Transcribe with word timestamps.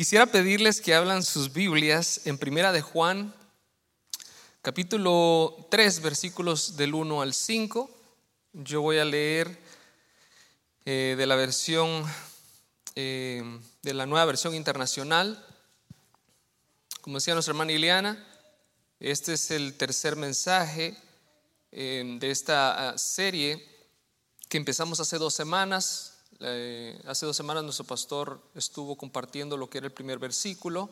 Quisiera 0.00 0.24
pedirles 0.24 0.80
que 0.80 0.94
hablan 0.94 1.22
sus 1.22 1.52
Biblias 1.52 2.22
en 2.24 2.38
Primera 2.38 2.72
de 2.72 2.80
Juan, 2.80 3.34
capítulo 4.62 5.66
3, 5.70 6.00
versículos 6.00 6.78
del 6.78 6.94
1 6.94 7.20
al 7.20 7.34
5. 7.34 7.90
Yo 8.54 8.80
voy 8.80 8.96
a 8.96 9.04
leer 9.04 9.58
eh, 10.86 11.16
de 11.18 11.26
la 11.26 11.36
versión, 11.36 12.02
eh, 12.94 13.42
de 13.82 13.92
la 13.92 14.06
nueva 14.06 14.24
versión 14.24 14.54
internacional. 14.54 15.46
Como 17.02 17.18
decía 17.18 17.34
nuestra 17.34 17.52
hermana 17.52 17.72
Iliana, 17.72 18.26
este 19.00 19.34
es 19.34 19.50
el 19.50 19.74
tercer 19.76 20.16
mensaje 20.16 20.96
eh, 21.72 22.16
de 22.18 22.30
esta 22.30 22.88
ah, 22.88 22.96
serie 22.96 23.68
que 24.48 24.56
empezamos 24.56 24.98
hace 24.98 25.18
dos 25.18 25.34
semanas 25.34 26.09
eh, 26.40 27.00
hace 27.06 27.26
dos 27.26 27.36
semanas 27.36 27.62
nuestro 27.64 27.84
pastor 27.84 28.40
estuvo 28.54 28.96
compartiendo 28.96 29.56
lo 29.56 29.68
que 29.68 29.78
era 29.78 29.86
el 29.86 29.92
primer 29.92 30.18
versículo. 30.18 30.90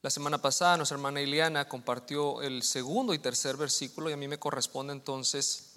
La 0.00 0.10
semana 0.10 0.38
pasada 0.38 0.76
nuestra 0.76 0.96
hermana 0.96 1.20
Iliana 1.20 1.68
compartió 1.68 2.40
el 2.42 2.62
segundo 2.62 3.14
y 3.14 3.18
tercer 3.18 3.56
versículo 3.56 4.08
y 4.08 4.12
a 4.12 4.16
mí 4.16 4.28
me 4.28 4.38
corresponde 4.38 4.92
entonces 4.92 5.72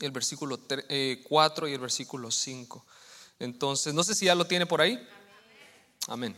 el 0.00 0.10
versículo 0.10 0.58
4 0.58 0.76
eh, 0.88 1.70
y 1.70 1.74
el 1.74 1.80
versículo 1.80 2.30
5. 2.30 2.84
Entonces, 3.38 3.94
no 3.94 4.02
sé 4.02 4.14
si 4.14 4.26
ya 4.26 4.34
lo 4.34 4.46
tiene 4.46 4.66
por 4.66 4.80
ahí. 4.80 4.98
Amén. 6.06 6.36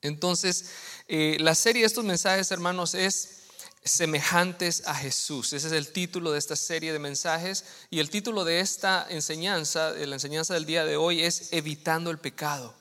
Entonces, 0.00 0.70
eh, 1.06 1.36
la 1.40 1.54
serie 1.54 1.82
de 1.82 1.86
estos 1.86 2.04
mensajes, 2.04 2.50
hermanos, 2.50 2.94
es 2.94 3.41
semejantes 3.84 4.86
a 4.86 4.94
Jesús. 4.94 5.52
Ese 5.52 5.66
es 5.66 5.72
el 5.72 5.92
título 5.92 6.32
de 6.32 6.38
esta 6.38 6.56
serie 6.56 6.92
de 6.92 6.98
mensajes 6.98 7.64
y 7.90 7.98
el 7.98 8.10
título 8.10 8.44
de 8.44 8.60
esta 8.60 9.06
enseñanza, 9.08 9.92
de 9.92 10.06
la 10.06 10.16
enseñanza 10.16 10.54
del 10.54 10.66
día 10.66 10.84
de 10.84 10.96
hoy 10.96 11.22
es 11.22 11.52
Evitando 11.52 12.10
el 12.10 12.18
pecado. 12.18 12.74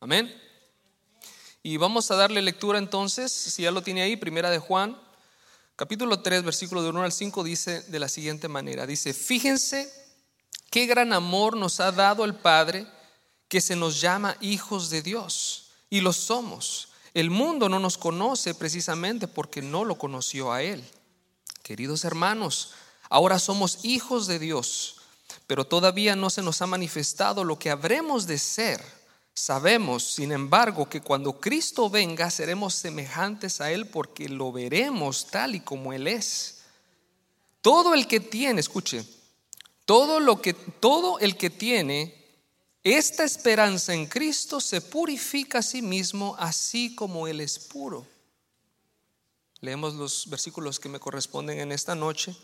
Amén. 0.00 0.34
Y 1.62 1.76
vamos 1.76 2.10
a 2.10 2.16
darle 2.16 2.40
lectura 2.40 2.78
entonces, 2.78 3.30
si 3.32 3.62
ya 3.62 3.70
lo 3.70 3.82
tiene 3.82 4.02
ahí, 4.02 4.16
primera 4.16 4.50
de 4.50 4.58
Juan, 4.58 4.98
capítulo 5.76 6.20
3, 6.20 6.42
versículo 6.44 6.82
de 6.82 6.90
1 6.90 7.02
al 7.02 7.12
5 7.12 7.44
dice 7.44 7.82
de 7.82 7.98
la 7.98 8.08
siguiente 8.08 8.48
manera, 8.48 8.86
dice, 8.86 9.12
fíjense 9.12 9.92
qué 10.70 10.86
gran 10.86 11.12
amor 11.12 11.56
nos 11.56 11.80
ha 11.80 11.92
dado 11.92 12.24
el 12.24 12.34
Padre 12.34 12.86
que 13.48 13.60
se 13.60 13.76
nos 13.76 14.00
llama 14.00 14.36
hijos 14.40 14.88
de 14.88 15.02
Dios 15.02 15.72
y 15.90 16.00
lo 16.00 16.12
somos. 16.12 16.87
El 17.14 17.30
mundo 17.30 17.68
no 17.68 17.78
nos 17.78 17.98
conoce 17.98 18.54
precisamente 18.54 19.28
porque 19.28 19.62
no 19.62 19.84
lo 19.84 19.96
conoció 19.96 20.52
a 20.52 20.62
Él. 20.62 20.84
Queridos 21.62 22.04
hermanos, 22.04 22.72
ahora 23.08 23.38
somos 23.38 23.84
hijos 23.84 24.26
de 24.26 24.38
Dios, 24.38 24.96
pero 25.46 25.66
todavía 25.66 26.16
no 26.16 26.30
se 26.30 26.42
nos 26.42 26.62
ha 26.62 26.66
manifestado 26.66 27.44
lo 27.44 27.58
que 27.58 27.70
habremos 27.70 28.26
de 28.26 28.38
ser. 28.38 28.82
Sabemos, 29.34 30.02
sin 30.02 30.32
embargo, 30.32 30.88
que 30.88 31.00
cuando 31.00 31.40
Cristo 31.40 31.88
venga 31.88 32.30
seremos 32.30 32.74
semejantes 32.74 33.60
a 33.60 33.70
Él 33.70 33.86
porque 33.86 34.28
lo 34.28 34.50
veremos 34.50 35.28
tal 35.28 35.54
y 35.54 35.60
como 35.60 35.92
Él 35.92 36.08
es. 36.08 36.62
Todo 37.60 37.94
el 37.94 38.06
que 38.06 38.20
tiene, 38.20 38.60
escuche, 38.60 39.04
todo 39.84 40.20
lo 40.20 40.42
que 40.42 40.54
todo 40.54 41.18
el 41.20 41.36
que 41.36 41.50
tiene 41.50 42.17
esta 42.82 43.24
esperanza 43.24 43.92
en 43.92 44.06
Cristo 44.06 44.60
se 44.60 44.80
purifica 44.80 45.58
a 45.58 45.62
sí 45.62 45.82
mismo 45.82 46.36
así 46.38 46.94
como 46.94 47.26
Él 47.26 47.40
es 47.40 47.58
puro. 47.58 48.06
Leemos 49.60 49.94
los 49.94 50.28
versículos 50.30 50.78
que 50.78 50.88
me 50.88 51.00
corresponden 51.00 51.58
en 51.58 51.72
esta 51.72 51.94
noche. 51.94 52.36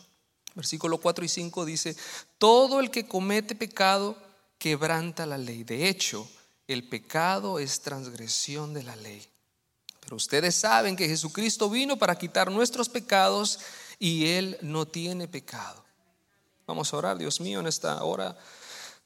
Versículo 0.55 0.99
4 0.99 1.25
y 1.25 1.29
5 1.29 1.65
dice, 1.65 1.97
todo 2.39 2.81
el 2.81 2.91
que 2.91 3.07
comete 3.07 3.55
pecado 3.55 4.17
quebranta 4.59 5.27
la 5.27 5.39
ley. 5.39 5.65
De 5.65 5.89
hecho, 5.89 6.29
el 6.67 6.89
pecado 6.89 7.59
es 7.59 7.81
transgresión 7.81 8.75
de 8.75 8.83
la 8.83 8.97
ley. 8.97 9.25
Pero 10.01 10.17
ustedes 10.17 10.55
saben 10.55 10.97
que 10.97 11.09
Jesucristo 11.09 11.71
vino 11.71 11.97
para 11.97 12.17
quitar 12.17 12.51
nuestros 12.51 12.89
pecados 12.89 13.61
y 13.99 14.27
Él 14.27 14.59
no 14.61 14.87
tiene 14.87 15.29
pecado. 15.29 15.85
Vamos 16.67 16.93
a 16.93 16.97
orar, 16.97 17.19
Dios 17.19 17.41
mío, 17.41 17.61
en 17.61 17.67
esta 17.67 18.03
hora. 18.05 18.37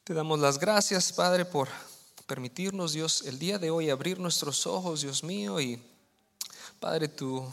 Te 0.09 0.15
damos 0.15 0.41
las 0.41 0.59
gracias, 0.59 1.13
Padre, 1.13 1.45
por 1.45 1.69
permitirnos, 2.27 2.95
Dios, 2.95 3.25
el 3.27 3.39
día 3.39 3.59
de 3.59 3.71
hoy 3.71 3.91
abrir 3.91 4.19
nuestros 4.19 4.67
ojos, 4.67 5.03
Dios 5.03 5.23
mío, 5.23 5.61
y 5.61 5.83
Padre, 6.81 7.09
tu, 7.09 7.45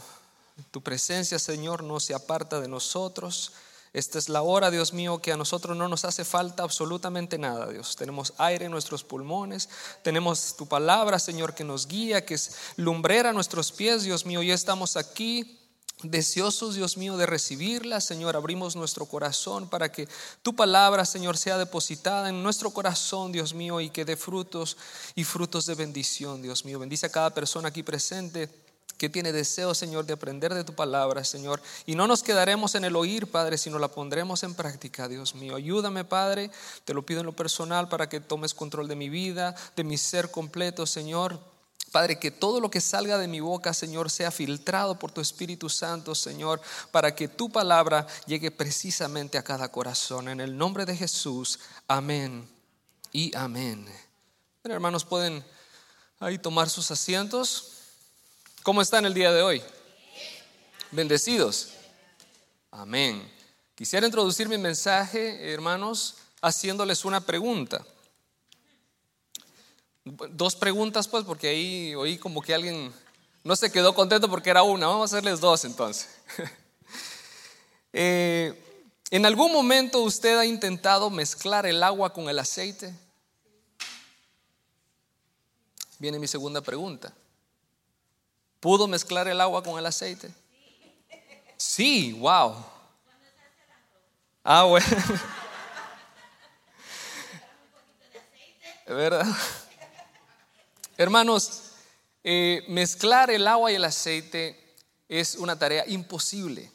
tu 0.70 0.80
presencia, 0.80 1.38
Señor, 1.38 1.82
no 1.82 2.00
se 2.00 2.14
aparta 2.14 2.58
de 2.58 2.66
nosotros. 2.66 3.52
Esta 3.92 4.18
es 4.18 4.30
la 4.30 4.40
hora, 4.40 4.70
Dios 4.70 4.94
mío, 4.94 5.20
que 5.20 5.32
a 5.32 5.36
nosotros 5.36 5.76
no 5.76 5.86
nos 5.86 6.06
hace 6.06 6.24
falta 6.24 6.62
absolutamente 6.62 7.36
nada, 7.36 7.68
Dios. 7.68 7.94
Tenemos 7.94 8.32
aire 8.38 8.64
en 8.64 8.72
nuestros 8.72 9.04
pulmones, 9.04 9.68
tenemos 10.02 10.56
tu 10.56 10.66
palabra, 10.66 11.18
Señor, 11.18 11.54
que 11.54 11.62
nos 11.62 11.86
guía, 11.86 12.24
que 12.24 12.36
es 12.36 12.56
lumbrera 12.76 13.28
a 13.28 13.34
nuestros 13.34 13.70
pies, 13.70 14.02
Dios 14.02 14.24
mío. 14.24 14.42
Ya 14.42 14.54
estamos 14.54 14.96
aquí 14.96 15.55
deseosos, 16.02 16.74
Dios 16.74 16.96
mío, 16.96 17.16
de 17.16 17.26
recibirla. 17.26 18.00
Señor, 18.00 18.36
abrimos 18.36 18.76
nuestro 18.76 19.06
corazón 19.06 19.68
para 19.68 19.90
que 19.90 20.08
tu 20.42 20.54
palabra, 20.54 21.04
Señor, 21.04 21.36
sea 21.36 21.58
depositada 21.58 22.28
en 22.28 22.42
nuestro 22.42 22.70
corazón, 22.70 23.32
Dios 23.32 23.54
mío, 23.54 23.80
y 23.80 23.90
que 23.90 24.04
dé 24.04 24.16
frutos 24.16 24.76
y 25.14 25.24
frutos 25.24 25.66
de 25.66 25.74
bendición, 25.74 26.42
Dios 26.42 26.64
mío. 26.64 26.78
Bendice 26.78 27.06
a 27.06 27.12
cada 27.12 27.30
persona 27.30 27.68
aquí 27.68 27.82
presente 27.82 28.50
que 28.98 29.08
tiene 29.10 29.32
deseo, 29.32 29.74
Señor, 29.74 30.06
de 30.06 30.14
aprender 30.14 30.54
de 30.54 30.64
tu 30.64 30.74
palabra, 30.74 31.22
Señor. 31.24 31.60
Y 31.84 31.94
no 31.94 32.06
nos 32.06 32.22
quedaremos 32.22 32.74
en 32.74 32.84
el 32.84 32.96
oír, 32.96 33.30
Padre, 33.30 33.58
sino 33.58 33.78
la 33.78 33.88
pondremos 33.88 34.42
en 34.42 34.54
práctica, 34.54 35.08
Dios 35.08 35.34
mío. 35.34 35.56
Ayúdame, 35.56 36.04
Padre, 36.04 36.50
te 36.84 36.94
lo 36.94 37.04
pido 37.04 37.20
en 37.20 37.26
lo 37.26 37.36
personal 37.36 37.88
para 37.88 38.08
que 38.08 38.20
tomes 38.20 38.54
control 38.54 38.88
de 38.88 38.96
mi 38.96 39.08
vida, 39.08 39.54
de 39.76 39.84
mi 39.84 39.98
ser 39.98 40.30
completo, 40.30 40.86
Señor. 40.86 41.38
Padre, 41.96 42.18
que 42.18 42.30
todo 42.30 42.60
lo 42.60 42.70
que 42.70 42.82
salga 42.82 43.16
de 43.16 43.26
mi 43.26 43.40
boca, 43.40 43.72
Señor, 43.72 44.10
sea 44.10 44.30
filtrado 44.30 44.98
por 44.98 45.12
tu 45.12 45.22
Espíritu 45.22 45.70
Santo, 45.70 46.14
Señor, 46.14 46.60
para 46.90 47.14
que 47.14 47.26
tu 47.26 47.50
palabra 47.50 48.06
llegue 48.26 48.50
precisamente 48.50 49.38
a 49.38 49.42
cada 49.42 49.72
corazón. 49.72 50.28
En 50.28 50.42
el 50.42 50.58
nombre 50.58 50.84
de 50.84 50.94
Jesús, 50.94 51.58
amén 51.88 52.46
y 53.12 53.34
amén. 53.34 53.88
hermanos, 54.62 55.06
pueden 55.06 55.42
ahí 56.20 56.36
tomar 56.36 56.68
sus 56.68 56.90
asientos. 56.90 57.72
¿Cómo 58.62 58.82
están 58.82 59.06
el 59.06 59.14
día 59.14 59.32
de 59.32 59.40
hoy? 59.40 59.62
Bendecidos. 60.90 61.68
Amén. 62.72 63.26
Quisiera 63.74 64.04
introducir 64.04 64.50
mi 64.50 64.58
mensaje, 64.58 65.50
hermanos, 65.50 66.16
haciéndoles 66.42 67.06
una 67.06 67.22
pregunta. 67.22 67.82
Dos 70.06 70.54
preguntas, 70.54 71.08
pues, 71.08 71.24
porque 71.24 71.48
ahí 71.48 71.92
oí 71.96 72.16
como 72.16 72.40
que 72.40 72.54
alguien 72.54 72.94
no 73.42 73.56
se 73.56 73.72
quedó 73.72 73.92
contento 73.92 74.30
porque 74.30 74.50
era 74.50 74.62
una. 74.62 74.86
Vamos 74.86 75.12
a 75.12 75.16
hacerles 75.16 75.40
dos 75.40 75.64
entonces. 75.64 76.08
Eh, 77.98 78.52
¿En 79.10 79.24
algún 79.24 79.54
momento 79.54 80.02
usted 80.02 80.36
ha 80.36 80.44
intentado 80.44 81.08
mezclar 81.08 81.64
el 81.64 81.82
agua 81.82 82.12
con 82.12 82.28
el 82.28 82.38
aceite? 82.38 82.92
Viene 85.98 86.18
mi 86.18 86.26
segunda 86.26 86.60
pregunta. 86.60 87.14
¿Pudo 88.60 88.86
mezclar 88.86 89.28
el 89.28 89.40
agua 89.40 89.62
con 89.62 89.78
el 89.78 89.86
aceite? 89.86 90.30
Sí, 91.56 92.12
wow. 92.12 92.54
Ah, 94.44 94.64
bueno. 94.64 94.86
¿Verdad? 98.86 99.26
Hermanos, 100.98 101.62
eh, 102.24 102.64
mezclar 102.68 103.30
el 103.30 103.46
agua 103.46 103.70
y 103.70 103.74
el 103.74 103.84
aceite 103.84 104.58
es 105.08 105.34
una 105.34 105.58
tarea 105.58 105.84
imposible. 105.86 106.70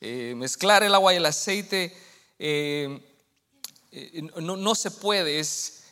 Eh, 0.00 0.34
mezclar 0.36 0.82
el 0.82 0.94
agua 0.94 1.14
y 1.14 1.16
el 1.16 1.24
aceite 1.24 1.96
eh, 2.38 3.00
no, 4.40 4.56
no, 4.56 4.74
se 4.74 4.90
puede. 4.90 5.40
Es, 5.40 5.84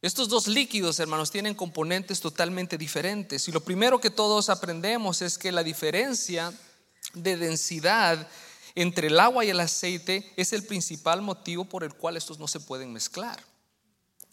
estos 0.00 0.28
dos 0.28 0.46
líquidos, 0.46 1.00
hermanos, 1.00 1.32
tienen 1.32 1.56
componentes 1.56 2.20
totalmente 2.20 2.78
diferentes. 2.78 3.48
Y 3.48 3.52
lo 3.52 3.60
primero 3.60 4.00
que 4.00 4.10
todos 4.10 4.50
aprendemos 4.50 5.20
es 5.20 5.36
que 5.36 5.50
la 5.50 5.64
diferencia 5.64 6.52
de 7.12 7.36
densidad 7.36 8.28
entre 8.76 9.08
el 9.08 9.18
agua 9.18 9.44
y 9.44 9.50
el 9.50 9.58
aceite 9.58 10.32
es 10.36 10.52
el 10.52 10.62
principal 10.62 11.22
motivo 11.22 11.64
por 11.64 11.82
el 11.82 11.94
cual 11.94 12.16
estos 12.16 12.38
no 12.38 12.46
se 12.46 12.60
pueden 12.60 12.92
mezclar. 12.92 13.42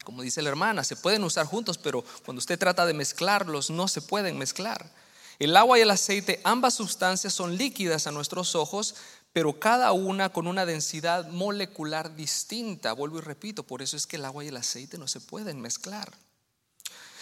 Como 0.04 0.22
dice 0.22 0.42
la 0.42 0.50
hermana, 0.50 0.84
se 0.84 0.96
pueden 0.96 1.24
usar 1.24 1.46
juntos, 1.46 1.78
pero 1.78 2.04
cuando 2.26 2.40
usted 2.40 2.60
trata 2.60 2.86
de 2.86 2.94
mezclarlos, 2.94 3.70
no 3.70 3.88
se 3.88 4.02
pueden 4.02 4.38
mezclar. 4.38 4.92
El 5.40 5.58
agua 5.58 5.80
y 5.80 5.82
el 5.82 5.92
aceite, 5.92 6.40
ambas 6.44 6.76
sustancias 6.76 7.34
son 7.34 7.58
líquidas 7.58 8.08
a 8.08 8.12
nuestros 8.12 8.56
ojos, 8.56 8.96
pero 9.34 9.60
cada 9.60 9.92
una 9.92 10.30
con 10.30 10.48
una 10.48 10.66
densidad 10.66 11.28
molecular 11.28 12.16
distinta. 12.16 12.94
Vuelvo 12.94 13.18
y 13.18 13.22
repito, 13.22 13.64
por 13.64 13.82
eso 13.82 13.98
es 13.98 14.06
que 14.06 14.18
el 14.18 14.26
agua 14.26 14.44
y 14.44 14.50
el 14.50 14.58
aceite 14.58 14.98
no 14.98 15.08
se 15.08 15.20
pueden 15.20 15.60
mezclar. 15.60 16.14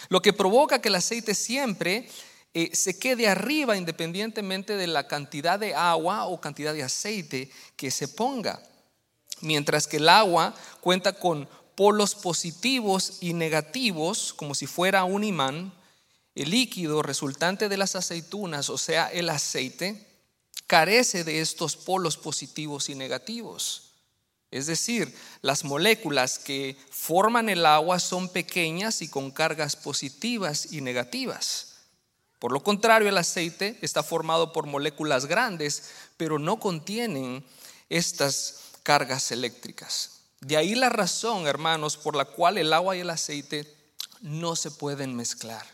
Lo 0.08 0.20
que 0.20 0.32
provoca 0.34 0.80
que 0.80 0.88
el 0.88 0.96
aceite 0.96 1.34
siempre 1.34 2.08
eh, 2.54 2.70
se 2.74 2.98
quede 2.98 3.28
arriba 3.28 3.78
independientemente 3.78 4.76
de 4.76 4.86
la 4.86 5.08
cantidad 5.08 5.58
de 5.58 5.74
agua 5.74 6.26
o 6.26 6.38
cantidad 6.38 6.74
de 6.74 6.82
aceite 6.82 7.50
que 7.76 7.90
se 7.90 8.08
ponga. 8.08 8.62
Mientras 9.40 9.86
que 9.86 9.96
el 9.96 10.08
agua 10.08 10.54
cuenta 10.80 11.14
con 11.14 11.48
polos 11.74 12.14
positivos 12.14 13.18
y 13.20 13.34
negativos, 13.34 14.32
como 14.32 14.54
si 14.54 14.66
fuera 14.66 15.04
un 15.04 15.24
imán, 15.24 15.72
el 16.34 16.50
líquido 16.50 17.02
resultante 17.02 17.68
de 17.68 17.76
las 17.76 17.96
aceitunas, 17.96 18.70
o 18.70 18.78
sea, 18.78 19.08
el 19.08 19.28
aceite, 19.28 20.06
carece 20.66 21.24
de 21.24 21.40
estos 21.40 21.76
polos 21.76 22.16
positivos 22.16 22.88
y 22.88 22.94
negativos. 22.94 23.92
Es 24.50 24.66
decir, 24.66 25.14
las 25.40 25.64
moléculas 25.64 26.38
que 26.38 26.76
forman 26.90 27.48
el 27.48 27.64
agua 27.64 27.98
son 27.98 28.28
pequeñas 28.28 29.00
y 29.02 29.08
con 29.08 29.30
cargas 29.30 29.76
positivas 29.76 30.72
y 30.72 30.82
negativas. 30.82 31.76
Por 32.38 32.52
lo 32.52 32.62
contrario, 32.62 33.08
el 33.08 33.16
aceite 33.18 33.78
está 33.82 34.02
formado 34.02 34.52
por 34.52 34.66
moléculas 34.66 35.26
grandes, 35.26 35.90
pero 36.16 36.38
no 36.38 36.58
contienen 36.58 37.44
estas 37.88 38.60
cargas 38.82 39.30
eléctricas. 39.30 40.21
De 40.42 40.56
ahí 40.56 40.74
la 40.74 40.88
razón, 40.88 41.46
hermanos, 41.46 41.96
por 41.96 42.16
la 42.16 42.24
cual 42.24 42.58
el 42.58 42.72
agua 42.72 42.96
y 42.96 43.00
el 43.00 43.10
aceite 43.10 43.72
no 44.20 44.56
se 44.56 44.72
pueden 44.72 45.14
mezclar. 45.14 45.64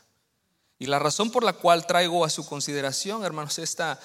Y 0.79 0.87
la 0.87 0.99
razón 0.99 1.31
por 1.31 1.43
la 1.43 1.55
cual 1.55 1.87
traigo 1.87 2.23
a 2.23 2.29
su 2.29 2.45
consideración, 2.45 3.25
hermanos, 3.25 3.59
esta 3.59 3.99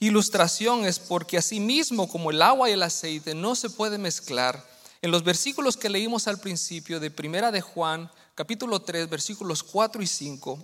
ilustración 0.00 0.84
es 0.84 0.98
porque 0.98 1.38
así 1.38 1.60
mismo 1.60 2.08
como 2.08 2.32
el 2.32 2.42
agua 2.42 2.68
y 2.68 2.72
el 2.72 2.82
aceite 2.82 3.32
no 3.32 3.54
se 3.54 3.70
pueden 3.70 4.02
mezclar, 4.02 4.60
en 5.02 5.12
los 5.12 5.22
versículos 5.22 5.76
que 5.76 5.88
leímos 5.88 6.26
al 6.26 6.40
principio 6.40 6.98
de 6.98 7.12
Primera 7.12 7.52
de 7.52 7.60
Juan, 7.60 8.10
capítulo 8.34 8.80
3, 8.82 9.08
versículos 9.08 9.62
4 9.62 10.02
y 10.02 10.06
5, 10.08 10.58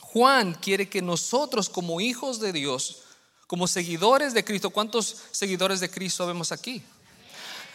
Juan 0.00 0.54
quiere 0.54 0.88
que 0.88 1.02
nosotros 1.02 1.68
como 1.68 2.00
hijos 2.00 2.40
de 2.40 2.52
Dios, 2.52 3.04
como 3.46 3.68
seguidores 3.68 4.34
de 4.34 4.44
Cristo, 4.44 4.70
¿cuántos 4.70 5.16
seguidores 5.30 5.78
de 5.78 5.88
Cristo 5.88 6.26
vemos 6.26 6.50
aquí? 6.50 6.82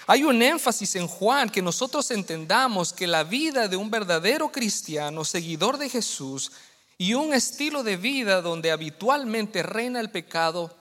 Hay 0.05 0.23
un 0.23 0.41
énfasis 0.41 0.95
en 0.95 1.07
Juan 1.07 1.49
que 1.49 1.61
nosotros 1.61 2.11
entendamos 2.11 2.91
que 2.91 3.07
la 3.07 3.23
vida 3.23 3.67
de 3.67 3.77
un 3.77 3.89
verdadero 3.89 4.51
cristiano, 4.51 5.23
seguidor 5.23 5.77
de 5.77 5.89
Jesús, 5.89 6.51
y 6.97 7.13
un 7.13 7.33
estilo 7.33 7.83
de 7.83 7.97
vida 7.97 8.41
donde 8.41 8.71
habitualmente 8.71 9.63
reina 9.63 9.99
el 9.99 10.11
pecado, 10.11 10.75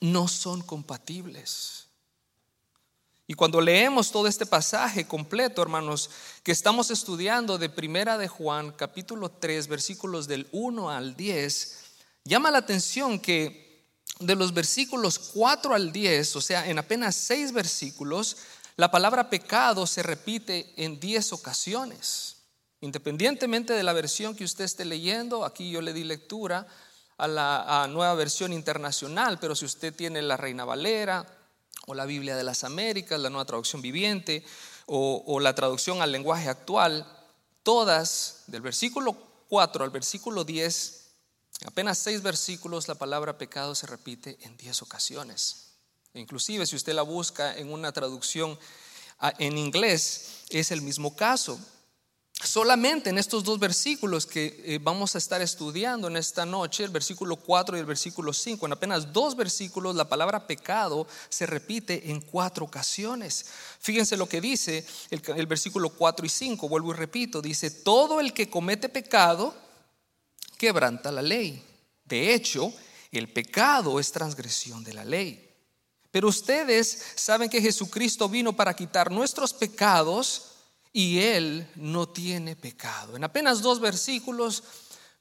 no 0.00 0.28
son 0.28 0.62
compatibles. 0.62 1.86
Y 3.26 3.34
cuando 3.34 3.60
leemos 3.60 4.10
todo 4.10 4.26
este 4.26 4.44
pasaje 4.44 5.06
completo, 5.06 5.62
hermanos, 5.62 6.10
que 6.42 6.52
estamos 6.52 6.90
estudiando 6.90 7.56
de 7.56 7.70
Primera 7.70 8.18
de 8.18 8.28
Juan, 8.28 8.72
capítulo 8.72 9.30
3, 9.30 9.66
versículos 9.68 10.28
del 10.28 10.46
1 10.52 10.90
al 10.90 11.16
10, 11.16 11.78
llama 12.24 12.50
la 12.50 12.58
atención 12.58 13.18
que 13.18 13.64
de 14.20 14.36
los 14.36 14.52
versículos 14.52 15.18
4 15.18 15.74
al 15.74 15.90
10, 15.90 16.36
o 16.36 16.40
sea, 16.40 16.68
en 16.68 16.78
apenas 16.78 17.16
6 17.16 17.52
versículos, 17.52 18.36
la 18.76 18.90
palabra 18.90 19.30
pecado 19.30 19.86
se 19.86 20.02
repite 20.02 20.72
en 20.76 20.98
diez 20.98 21.32
ocasiones. 21.32 22.36
Independientemente 22.80 23.72
de 23.72 23.82
la 23.82 23.92
versión 23.92 24.34
que 24.34 24.44
usted 24.44 24.64
esté 24.64 24.84
leyendo, 24.84 25.44
aquí 25.44 25.70
yo 25.70 25.80
le 25.80 25.92
di 25.92 26.04
lectura 26.04 26.66
a 27.16 27.28
la 27.28 27.86
nueva 27.88 28.14
versión 28.14 28.52
internacional, 28.52 29.38
pero 29.38 29.54
si 29.54 29.64
usted 29.64 29.94
tiene 29.94 30.20
la 30.22 30.36
Reina 30.36 30.64
Valera 30.64 31.24
o 31.86 31.94
la 31.94 32.04
Biblia 32.04 32.36
de 32.36 32.44
las 32.44 32.64
Américas, 32.64 33.20
la 33.20 33.30
nueva 33.30 33.44
traducción 33.44 33.80
viviente 33.80 34.44
o, 34.86 35.38
la 35.40 35.54
traducción 35.54 36.02
al 36.02 36.12
lenguaje 36.12 36.48
actual, 36.48 37.06
todas, 37.62 38.42
del 38.48 38.62
versículo 38.62 39.16
4 39.48 39.84
al 39.84 39.90
versículo 39.90 40.44
10, 40.44 41.10
apenas 41.66 41.98
seis 41.98 42.22
versículos, 42.22 42.88
la 42.88 42.96
palabra 42.96 43.38
pecado 43.38 43.74
se 43.74 43.86
repite 43.86 44.36
en 44.42 44.56
diez 44.56 44.82
ocasiones. 44.82 45.73
Inclusive 46.14 46.64
si 46.64 46.76
usted 46.76 46.94
la 46.94 47.02
busca 47.02 47.56
en 47.56 47.72
una 47.72 47.90
traducción 47.90 48.56
ah, 49.18 49.34
en 49.38 49.58
inglés, 49.58 50.44
es 50.48 50.70
el 50.70 50.80
mismo 50.80 51.16
caso. 51.16 51.58
Solamente 52.42 53.10
en 53.10 53.18
estos 53.18 53.42
dos 53.42 53.58
versículos 53.58 54.26
que 54.26 54.62
eh, 54.64 54.78
vamos 54.80 55.14
a 55.14 55.18
estar 55.18 55.40
estudiando 55.40 56.06
en 56.08 56.16
esta 56.16 56.46
noche, 56.46 56.84
el 56.84 56.90
versículo 56.90 57.36
4 57.36 57.76
y 57.76 57.80
el 57.80 57.86
versículo 57.86 58.32
5, 58.32 58.66
en 58.66 58.72
apenas 58.72 59.12
dos 59.12 59.34
versículos 59.34 59.96
la 59.96 60.08
palabra 60.08 60.46
pecado 60.46 61.06
se 61.28 61.46
repite 61.46 62.10
en 62.10 62.20
cuatro 62.20 62.64
ocasiones. 62.64 63.46
Fíjense 63.80 64.16
lo 64.16 64.28
que 64.28 64.40
dice 64.40 64.86
el, 65.10 65.22
el 65.36 65.46
versículo 65.46 65.90
4 65.90 66.26
y 66.26 66.28
5, 66.28 66.68
vuelvo 66.68 66.92
y 66.92 66.96
repito, 66.96 67.42
dice, 67.42 67.70
todo 67.70 68.20
el 68.20 68.32
que 68.32 68.50
comete 68.50 68.88
pecado 68.88 69.54
quebranta 70.58 71.10
la 71.10 71.22
ley. 71.22 71.60
De 72.04 72.34
hecho, 72.34 72.72
el 73.10 73.32
pecado 73.32 73.98
es 73.98 74.12
transgresión 74.12 74.84
de 74.84 74.92
la 74.92 75.04
ley. 75.04 75.43
Pero 76.14 76.28
ustedes 76.28 77.02
saben 77.16 77.50
que 77.50 77.60
Jesucristo 77.60 78.28
vino 78.28 78.52
para 78.52 78.76
quitar 78.76 79.10
nuestros 79.10 79.52
pecados 79.52 80.52
y 80.92 81.18
Él 81.18 81.68
no 81.74 82.08
tiene 82.08 82.54
pecado. 82.54 83.16
En 83.16 83.24
apenas 83.24 83.60
dos 83.60 83.80
versículos 83.80 84.62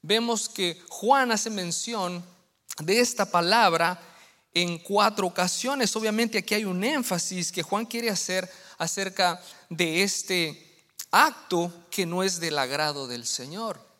vemos 0.03 0.47
que 0.47 0.79
Juan 0.89 1.31
hace 1.31 1.49
mención 1.49 2.23
de 2.77 2.99
esta 2.99 3.25
palabra 3.25 3.99
en 4.53 4.77
cuatro 4.77 5.25
ocasiones. 5.25 5.95
Obviamente 5.95 6.37
aquí 6.37 6.53
hay 6.53 6.65
un 6.65 6.83
énfasis 6.83 7.51
que 7.51 7.63
Juan 7.63 7.87
quiere 7.87 8.11
hacer 8.11 8.47
acerca 8.77 9.41
de 9.71 10.03
este 10.03 10.85
acto 11.09 11.73
que 11.89 12.05
no 12.05 12.21
es 12.21 12.39
del 12.39 12.59
agrado 12.59 13.07
del 13.07 13.25
Señor. 13.25 13.92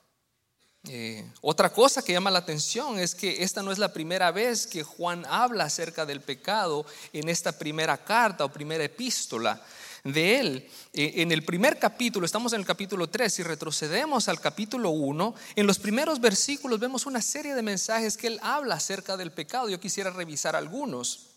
Eh, 0.90 1.24
otra 1.40 1.72
cosa 1.72 2.02
que 2.02 2.12
llama 2.12 2.30
la 2.30 2.40
atención 2.40 3.00
es 3.00 3.16
que 3.16 3.42
esta 3.42 3.64
no 3.64 3.72
es 3.72 3.78
la 3.78 3.94
primera 3.94 4.32
vez 4.32 4.68
que 4.68 4.84
Juan 4.84 5.26
habla 5.30 5.64
acerca 5.64 6.06
del 6.06 6.20
pecado 6.20 6.86
en 7.14 7.30
esta 7.30 7.58
primera 7.58 7.98
carta 8.04 8.44
o 8.44 8.52
primera 8.52 8.84
epístola 8.84 9.62
de 10.04 10.40
él. 10.40 10.70
Eh, 10.92 11.14
en 11.18 11.32
el 11.32 11.44
primer 11.46 11.80
capítulo, 11.80 12.26
estamos 12.26 12.52
en 12.52 12.60
el 12.60 12.66
capítulo 12.66 13.08
3, 13.08 13.34
si 13.34 13.44
retrocedemos 13.44 14.28
al 14.28 14.42
capítulo 14.42 14.90
1, 14.90 15.34
en 15.56 15.68
los 15.68 15.80
primeros 15.80 16.20
versículos 16.20 16.82
vemos 16.82 17.06
una 17.06 17.22
serie 17.22 17.56
de 17.56 17.62
mensajes 17.62 18.18
que 18.18 18.28
él 18.28 18.40
habla 18.44 18.76
acerca 18.76 19.16
del 19.16 19.32
pecado. 19.32 19.70
Yo 19.70 19.80
quisiera 19.80 20.10
revisar 20.10 20.54
algunos. 20.54 21.28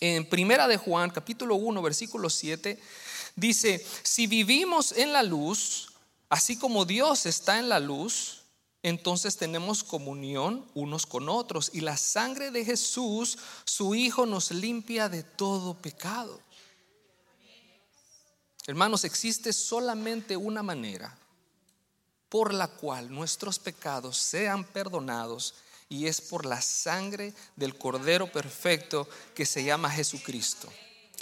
En 0.00 0.28
primera 0.28 0.66
de 0.66 0.78
Juan, 0.78 1.10
capítulo 1.10 1.54
1, 1.54 1.80
versículo 1.80 2.28
7, 2.28 2.76
dice, 3.36 3.86
si 4.02 4.26
vivimos 4.26 4.90
en 4.92 5.12
la 5.12 5.22
luz, 5.22 5.92
así 6.28 6.56
como 6.56 6.84
Dios 6.84 7.26
está 7.26 7.60
en 7.60 7.68
la 7.68 7.78
luz, 7.78 8.39
entonces 8.82 9.36
tenemos 9.36 9.84
comunión 9.84 10.64
unos 10.74 11.04
con 11.04 11.28
otros 11.28 11.70
y 11.74 11.80
la 11.80 11.96
sangre 11.96 12.50
de 12.50 12.64
Jesús, 12.64 13.38
su 13.64 13.94
Hijo, 13.94 14.24
nos 14.24 14.50
limpia 14.50 15.08
de 15.08 15.22
todo 15.22 15.74
pecado. 15.74 16.40
Hermanos, 18.66 19.04
existe 19.04 19.52
solamente 19.52 20.36
una 20.36 20.62
manera 20.62 21.16
por 22.28 22.54
la 22.54 22.68
cual 22.68 23.12
nuestros 23.12 23.58
pecados 23.58 24.16
sean 24.16 24.64
perdonados 24.64 25.54
y 25.88 26.06
es 26.06 26.20
por 26.20 26.46
la 26.46 26.62
sangre 26.62 27.34
del 27.56 27.76
Cordero 27.76 28.30
Perfecto 28.30 29.08
que 29.34 29.44
se 29.44 29.64
llama 29.64 29.90
Jesucristo. 29.90 30.72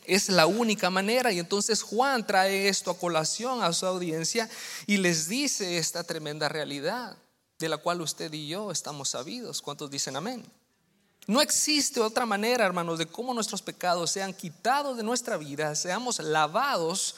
Es 0.05 0.29
la 0.29 0.47
única 0.47 0.91
manera 0.91 1.33
y 1.33 1.39
entonces 1.39 1.83
Juan 1.83 2.27
trae 2.27 2.69
esto 2.69 2.91
a 2.91 2.99
colación 2.99 3.63
a 3.63 3.73
su 3.73 3.87
audiencia 3.87 4.49
y 4.87 4.99
les 4.99 5.29
dice 5.29 5.79
esta 5.79 6.05
tremenda 6.05 6.49
realidad 6.49 7.17
de 7.59 7.69
la 7.69 7.79
cual 7.79 8.01
usted 8.01 8.33
y 8.33 8.49
yo 8.49 8.71
estamos 8.71 9.11
sabidos. 9.11 9.61
¿Cuántos 9.61 9.91
dicen 9.91 10.17
amén? 10.17 10.45
No 11.27 11.43
existe 11.43 12.01
otra 12.01 12.25
manera, 12.25 12.65
hermanos, 12.65 12.99
de 12.99 13.07
cómo 13.07 13.35
nuestros 13.35 13.61
pecados 13.61 14.11
sean 14.11 14.33
quitados 14.33 14.97
de 14.97 15.03
nuestra 15.03 15.37
vida, 15.37 15.75
seamos 15.75 16.21
lavados, 16.21 17.17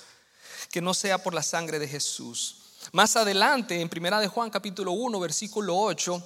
que 0.70 0.80
no 0.80 0.94
sea 0.94 1.22
por 1.22 1.34
la 1.34 1.42
sangre 1.42 1.78
de 1.78 1.86
Jesús. 1.86 2.56
Más 2.92 3.14
adelante, 3.16 3.80
en 3.80 3.88
Primera 3.88 4.18
de 4.18 4.28
Juan 4.28 4.50
capítulo 4.50 4.92
1, 4.92 5.20
versículo 5.20 5.76
8, 5.76 6.22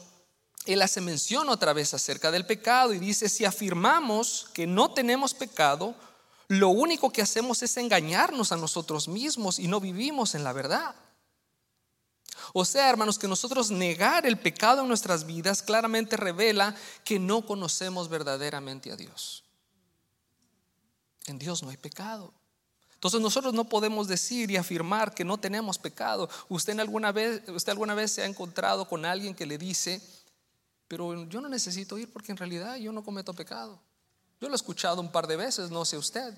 él 0.67 0.81
hace 0.81 1.01
mención 1.01 1.49
otra 1.51 1.73
vez 1.73 1.93
acerca 1.93 2.31
del 2.31 2.47
pecado 2.47 2.95
y 2.95 2.99
dice, 2.99 3.29
si 3.29 3.45
afirmamos 3.45 4.49
que 4.55 4.67
no 4.67 4.93
tenemos 4.93 5.35
pecado, 5.35 5.95
lo 6.49 6.69
único 6.69 7.11
que 7.11 7.21
hacemos 7.21 7.63
es 7.63 7.77
engañarnos 7.77 8.53
a 8.53 8.57
nosotros 8.57 9.09
mismos 9.09 9.59
y 9.59 9.69
no 9.69 9.81
vivimos 9.81 10.35
en 10.35 10.45
la 10.45 10.53
verdad. 10.53 10.95
O 12.53 12.65
sea, 12.65 12.91
hermanos, 12.91 13.19
que 13.19 13.29
nosotros 13.29 13.71
negar 13.71 14.27
el 14.27 14.39
pecado 14.39 14.83
en 14.83 14.89
nuestras 14.89 15.25
vidas 15.25 15.63
claramente 15.63 16.17
revela 16.17 16.75
que 17.05 17.19
no 17.19 17.47
conocemos 17.47 18.09
verdaderamente 18.09 18.93
a 18.93 18.97
Dios. 18.97 19.45
En 21.27 21.39
Dios 21.39 21.63
no 21.63 21.71
hay 21.71 21.77
pecado. 21.77 22.33
Entonces 22.95 23.21
nosotros 23.21 23.53
no 23.53 23.65
podemos 23.65 24.09
decir 24.09 24.51
y 24.51 24.57
afirmar 24.57 25.15
que 25.15 25.25
no 25.25 25.39
tenemos 25.39 25.79
pecado. 25.79 26.29
Usted 26.49 26.79
alguna 26.81 27.13
vez, 27.13 27.43
usted 27.49 27.73
alguna 27.73 27.95
vez 27.95 28.13
se 28.13 28.23
ha 28.23 28.27
encontrado 28.27 28.89
con 28.89 29.05
alguien 29.05 29.35
que 29.35 29.45
le 29.45 29.59
dice, 29.59 30.01
pero 30.89 31.25
yo 31.25 31.41
no 31.41 31.49
necesito 31.49 31.99
ir 31.99 32.11
porque 32.11 32.33
en 32.33 32.39
realidad 32.39 32.77
yo 32.77 32.93
no 32.93 33.05
cometo 33.05 33.35
pecado. 33.35 33.79
Yo 34.41 34.49
lo 34.49 34.55
he 34.55 34.57
escuchado 34.57 35.01
un 35.01 35.13
par 35.13 35.27
de 35.27 35.37
veces, 35.37 35.71
no 35.71 35.85
sé 35.85 35.99
usted. 35.99 36.35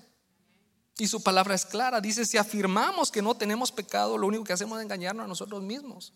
Y 0.97 1.07
su 1.07 1.21
palabra 1.21 1.55
es 1.55 1.65
clara. 1.65 2.01
Dice, 2.01 2.25
si 2.25 2.37
afirmamos 2.37 3.11
que 3.11 3.21
no 3.21 3.35
tenemos 3.35 3.71
pecado, 3.71 4.17
lo 4.17 4.27
único 4.27 4.43
que 4.43 4.53
hacemos 4.53 4.79
es 4.79 4.83
engañarnos 4.83 5.25
a 5.25 5.27
nosotros 5.27 5.61
mismos. 5.61 6.13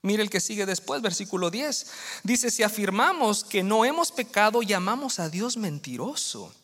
Mire 0.00 0.22
el 0.22 0.30
que 0.30 0.40
sigue 0.40 0.64
después, 0.64 1.02
versículo 1.02 1.50
10. 1.50 1.86
Dice, 2.22 2.50
si 2.50 2.62
afirmamos 2.62 3.44
que 3.44 3.62
no 3.62 3.84
hemos 3.84 4.12
pecado, 4.12 4.62
llamamos 4.62 5.18
a 5.18 5.28
Dios 5.28 5.56
mentiroso. 5.56 6.54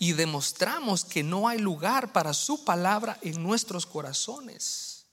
y 0.00 0.12
demostramos 0.12 1.04
que 1.04 1.24
no 1.24 1.48
hay 1.48 1.58
lugar 1.58 2.12
para 2.12 2.32
su 2.32 2.64
palabra 2.64 3.18
en 3.20 3.42
nuestros 3.42 3.84
corazones. 3.84 5.06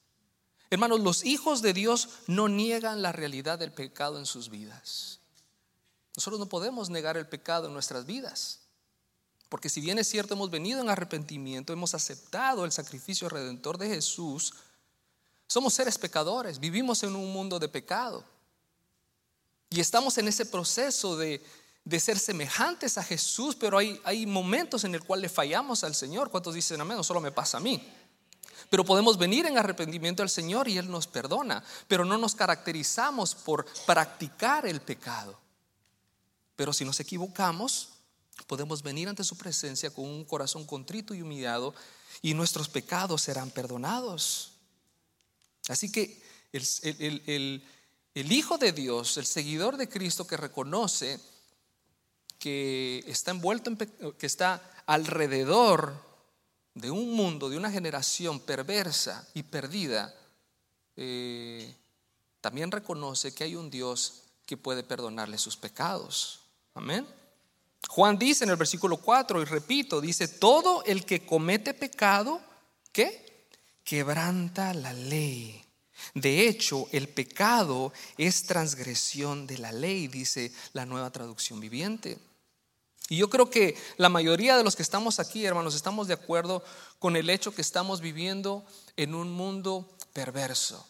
Hermanos, 0.70 1.00
los 1.00 1.26
hijos 1.26 1.64
de 1.64 1.74
Dios 1.74 2.10
no 2.28 2.50
niegan 2.50 3.02
la 3.02 3.12
realidad 3.12 3.58
del 3.58 3.72
pecado 3.72 4.20
en 4.20 4.28
sus 4.28 4.50
vidas. 4.50 5.22
Nosotros 6.16 6.40
no 6.40 6.46
podemos 6.48 6.90
negar 6.90 7.18
el 7.18 7.28
pecado 7.28 7.68
en 7.68 7.74
nuestras 7.74 8.06
vidas. 8.06 8.65
Porque 9.56 9.70
si 9.70 9.80
bien 9.80 9.98
es 9.98 10.10
cierto, 10.10 10.34
hemos 10.34 10.52
venido 10.52 10.82
en 10.82 10.90
arrepentimiento, 10.90 11.72
hemos 11.72 11.94
aceptado 11.94 12.66
el 12.66 12.74
sacrificio 12.74 13.30
redentor 13.30 13.78
de 13.78 13.88
Jesús, 13.88 14.54
somos 15.48 15.74
seres 15.74 15.98
pecadores, 15.98 16.60
vivimos 16.60 17.04
en 17.04 17.16
un 17.16 17.32
mundo 17.32 17.58
de 17.58 17.70
pecado. 17.70 18.26
Y 19.70 19.80
estamos 19.80 20.18
en 20.18 20.28
ese 20.28 20.46
proceso 20.46 21.16
de, 21.16 21.42
ser 21.98 22.20
semejantes 22.20 22.98
a 22.98 23.04
Jesús, 23.04 23.56
pero 23.56 23.78
hay, 23.78 23.98
hay 24.04 24.26
momentos 24.26 24.84
en 24.84 24.94
el 24.94 25.02
cual 25.06 25.22
le 25.22 25.30
fallamos 25.30 25.86
al 25.86 25.96
Señor. 25.96 26.30
¿Cuántos 26.30 26.54
dicen 26.54 26.82
amén? 26.82 26.98
No 26.98 27.04
solo 27.06 27.22
me 27.22 27.32
pasa 27.32 27.56
a 27.56 27.62
mí. 27.62 27.82
Pero 28.70 28.84
podemos 28.84 29.18
venir 29.18 29.46
en 29.46 29.58
arrepentimiento 29.58 30.22
al 30.22 30.30
Señor 30.30 30.68
y 30.68 30.78
Él 30.78 30.92
nos 30.92 31.08
perdona. 31.08 31.64
Pero 31.88 32.04
no 32.04 32.18
nos 32.18 32.36
caracterizamos 32.36 33.34
por 33.34 33.66
practicar 33.86 34.66
el 34.66 34.82
pecado. 34.82 35.40
Pero 36.58 36.74
si 36.74 36.84
nos 36.84 37.00
equivocamos, 37.00 37.95
podemos 38.48 38.84
venir 38.84 39.08
ante 39.08 39.24
su 39.24 39.38
presencia 39.38 39.90
con 39.90 40.06
un 40.06 40.26
corazón 40.26 40.66
contrito 40.66 41.14
y 41.14 41.22
humillado 41.22 41.74
y 42.22 42.34
nuestros 42.34 42.70
pecados 42.70 43.22
serán 43.22 43.52
perdonados. 43.52 44.54
Así 45.68 45.92
que 45.92 46.22
el, 46.52 47.64
Hijo 48.14 48.58
de 48.58 48.72
Dios, 48.72 49.18
el 49.18 49.26
seguidor 49.26 49.78
de 49.78 49.90
Cristo 49.90 50.26
que 50.26 50.38
reconoce 50.38 51.20
que 52.40 53.04
está 53.08 53.32
envuelto 53.32 53.72
en 53.72 53.78
que 53.78 54.26
está 54.26 54.62
alrededor 54.86 56.02
de 56.76 56.92
un 56.92 57.14
mundo, 57.14 57.50
de 57.50 57.58
una 57.58 57.72
generación 57.72 58.40
perversa 58.40 59.28
y 59.34 59.44
perdida, 59.44 60.14
eh, 60.96 61.76
también 62.42 62.72
reconoce 62.72 63.34
que 63.34 63.44
hay 63.44 63.56
un 63.56 63.70
Dios 63.70 64.22
que 64.46 64.58
puede 64.58 64.84
perdonarle 64.84 65.38
sus 65.38 65.58
pecados. 65.58 66.42
Amén. 66.74 67.08
Juan 67.90 68.18
dice 68.18 68.44
en 68.44 68.50
el 68.50 68.56
versículo 68.56 68.98
4, 68.98 69.42
y 69.42 69.46
repito, 69.46 70.02
dice, 70.02 70.28
todo 70.28 70.84
el 70.86 71.06
que 71.06 71.26
comete 71.26 71.74
pecado, 71.74 72.42
¿qué? 72.92 73.48
Quebranta 73.84 74.74
la 74.74 74.94
ley. 74.94 75.64
De 76.14 76.48
hecho, 76.48 76.88
el 76.92 77.08
pecado 77.08 77.94
es 78.18 78.44
transgresión 78.44 79.48
de 79.48 79.58
la 79.58 79.72
ley, 79.72 80.08
dice 80.08 80.52
la 80.74 80.86
nueva 80.86 81.12
traducción 81.12 81.60
viviente. 81.60 82.20
Y 83.08 83.18
yo 83.18 83.30
creo 83.30 83.50
que 83.50 83.78
la 83.98 84.10
mayoría 84.10 84.58
de 84.58 84.64
los 84.64 84.76
que 84.76 84.82
estamos 84.82 85.20
aquí, 85.20 85.46
hermanos, 85.46 85.76
estamos 85.76 86.08
de 86.08 86.16
acuerdo 86.16 86.64
con 87.00 87.16
el 87.16 87.30
hecho 87.30 87.54
que 87.54 87.62
estamos 87.62 88.02
viviendo 88.02 88.66
en 88.98 89.14
un 89.14 89.32
mundo 89.32 89.88
perverso. 90.12 90.88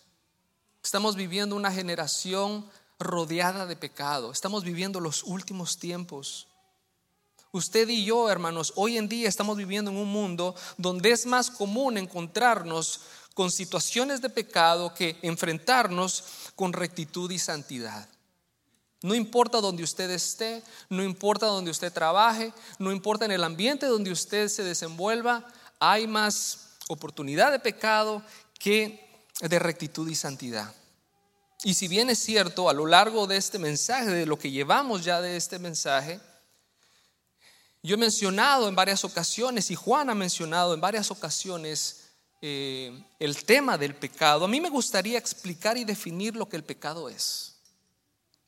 Estamos 0.82 1.16
viviendo 1.16 1.56
una 1.56 1.72
generación 1.72 2.70
rodeada 3.00 3.66
de 3.66 3.76
pecado. 3.76 4.32
Estamos 4.32 4.64
viviendo 4.64 5.00
los 5.00 5.24
últimos 5.24 5.78
tiempos. 5.78 6.48
Usted 7.56 7.88
y 7.88 8.04
yo, 8.04 8.30
hermanos, 8.30 8.74
hoy 8.76 8.98
en 8.98 9.08
día 9.08 9.30
estamos 9.30 9.56
viviendo 9.56 9.90
en 9.90 9.96
un 9.96 10.10
mundo 10.10 10.56
donde 10.76 11.12
es 11.12 11.26
más 11.26 11.50
común 11.50 11.98
encontrarnos 11.98 13.00
con 13.34 13.50
situaciones 13.50 14.22
de 14.22 14.30
pecado 14.30 14.94
que 14.94 15.18
enfrentarnos 15.22 16.26
con 16.58 16.74
rectitud 16.74 17.32
y 17.32 17.40
santidad. 17.40 18.10
No 19.04 19.16
importa 19.16 19.62
donde 19.62 19.84
usted 19.84 20.10
esté, 20.10 20.64
no 20.90 21.02
importa 21.02 21.46
donde 21.46 21.72
usted 21.72 21.94
trabaje, 21.94 22.52
no 22.78 22.92
importa 22.92 23.24
en 23.24 23.32
el 23.32 23.46
ambiente 23.46 23.86
donde 23.86 24.12
usted 24.12 24.50
se 24.50 24.66
desenvuelva, 24.66 25.48
hay 25.80 26.08
más 26.08 26.72
oportunidad 26.90 27.54
de 27.54 27.60
pecado 27.60 28.22
que 28.60 29.24
de 29.40 29.60
rectitud 29.60 30.10
y 30.10 30.16
santidad. 30.16 30.76
Y 31.64 31.76
si 31.76 31.88
bien 31.88 32.10
es 32.10 32.20
cierto, 32.20 32.68
a 32.70 32.74
lo 32.74 32.86
largo 32.86 33.28
de 33.28 33.38
este 33.38 33.60
mensaje, 33.60 34.10
de 34.10 34.26
lo 34.26 34.38
que 34.38 34.52
llevamos 34.52 35.06
ya 35.06 35.22
de 35.22 35.38
este 35.38 35.58
mensaje, 35.58 36.20
yo 37.86 37.96
he 37.96 37.98
mencionado 37.98 38.68
en 38.68 38.76
varias 38.76 39.06
ocasiones, 39.06 39.70
y 39.72 39.76
Juan 39.76 40.10
ha 40.10 40.16
mencionado 40.16 40.74
en 40.74 40.82
varias 40.82 41.12
ocasiones, 41.12 42.06
eh, 42.42 43.04
el 43.20 43.44
tema 43.46 43.78
del 43.78 43.96
pecado. 43.96 44.46
A 44.46 44.48
mí 44.48 44.60
me 44.60 44.70
gustaría 44.70 45.18
explicar 45.18 45.78
y 45.78 45.84
definir 45.84 46.36
lo 46.36 46.50
que 46.50 46.58
el 46.58 46.64
pecado 46.64 47.10
es. 47.10 47.56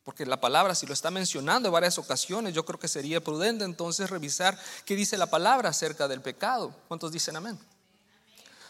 Porque 0.04 0.26
la 0.26 0.40
palabra, 0.40 0.74
si 0.76 0.86
lo 0.86 0.94
está 0.94 1.12
mencionando 1.12 1.68
en 1.68 1.74
varias 1.74 1.98
ocasiones, 1.98 2.54
yo 2.54 2.64
creo 2.64 2.80
que 2.80 2.88
sería 2.88 3.24
prudente 3.24 3.66
entonces 3.66 4.10
revisar 4.10 4.58
qué 4.86 4.96
dice 4.96 5.18
la 5.18 5.26
palabra 5.28 5.70
acerca 5.70 6.08
del 6.08 6.22
pecado. 6.22 6.74
¿Cuántos 6.88 7.12
dicen 7.12 7.36
amén? 7.36 7.60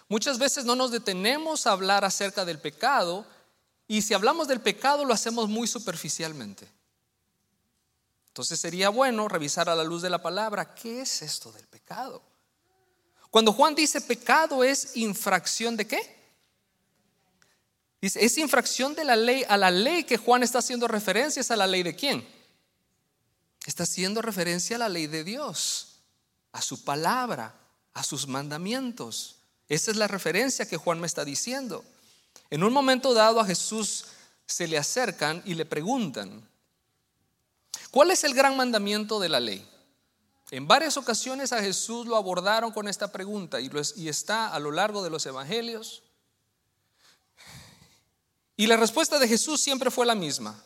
Muchas 0.10 0.40
veces 0.40 0.66
no 0.66 0.76
nos 0.76 0.92
detenemos 0.92 1.68
a 1.68 1.74
hablar 1.74 2.06
acerca 2.06 2.46
del 2.46 2.60
pecado 2.60 3.26
y 3.88 4.02
si 4.02 4.14
hablamos 4.14 4.48
del 4.48 4.62
pecado 4.62 5.06
lo 5.06 5.14
hacemos 5.14 5.48
muy 5.48 5.68
superficialmente. 5.68 6.68
Entonces 8.38 8.60
sería 8.60 8.90
bueno 8.90 9.28
revisar 9.28 9.68
a 9.68 9.74
la 9.74 9.84
luz 9.84 10.04
de 10.04 10.12
la 10.12 10.22
palabra 10.22 10.76
qué 10.76 11.02
es 11.02 11.24
esto 11.24 11.52
del 11.52 11.66
pecado. 11.66 12.22
Cuando 13.32 13.52
Juan 13.52 13.74
dice 13.74 14.00
pecado 14.00 14.64
es 14.64 14.96
infracción 14.96 15.76
de 15.76 15.88
qué? 15.88 16.16
Dice, 18.00 18.24
es 18.24 18.38
infracción 18.38 18.94
de 18.94 19.06
la 19.06 19.16
ley, 19.16 19.44
a 19.50 19.58
la 19.58 19.72
ley 19.72 20.04
que 20.04 20.18
Juan 20.18 20.44
está 20.44 20.60
haciendo 20.60 20.88
referencia, 20.88 21.40
es 21.40 21.50
a 21.50 21.56
la 21.56 21.66
ley 21.66 21.82
de 21.82 21.96
quién? 21.96 22.28
Está 23.66 23.82
haciendo 23.82 24.22
referencia 24.22 24.76
a 24.76 24.80
la 24.80 24.90
ley 24.90 25.08
de 25.08 25.24
Dios, 25.24 26.02
a 26.52 26.62
su 26.62 26.84
palabra, 26.84 27.56
a 27.96 28.04
sus 28.04 28.28
mandamientos. 28.28 29.38
Esa 29.68 29.90
es 29.90 29.98
la 29.98 30.08
referencia 30.08 30.68
que 30.68 30.78
Juan 30.78 31.00
me 31.00 31.08
está 31.08 31.26
diciendo. 31.26 31.84
En 32.52 32.64
un 32.64 32.72
momento 32.72 33.16
dado 33.16 33.40
a 33.40 33.46
Jesús 33.48 34.06
se 34.46 34.68
le 34.68 34.78
acercan 34.78 35.42
y 35.44 35.56
le 35.56 35.66
preguntan, 35.66 36.48
¿cuál 37.92 38.12
es 38.12 38.24
el 38.24 38.34
gran 38.34 38.56
mandamiento 38.58 39.20
de 39.20 39.30
la 39.30 39.40
ley? 39.40 39.68
En 40.50 40.66
varias 40.68 40.96
ocasiones 40.96 41.52
a 41.52 41.62
Jesús 41.62 42.08
lo 42.08 42.16
abordaron 42.16 42.72
con 42.72 42.88
esta 42.88 43.12
pregunta 43.12 43.60
y, 43.60 43.70
está 44.08 44.48
a 44.48 44.60
lo 44.60 44.72
largo 44.72 45.04
de 45.04 45.10
los 45.10 45.26
evangelios. 45.26 46.04
Y 48.56 48.68
la 48.68 48.78
respuesta 48.78 49.20
de 49.20 49.28
Jesús 49.28 49.60
siempre 49.60 49.92
fue 49.92 50.06
la 50.06 50.16
misma. 50.16 50.64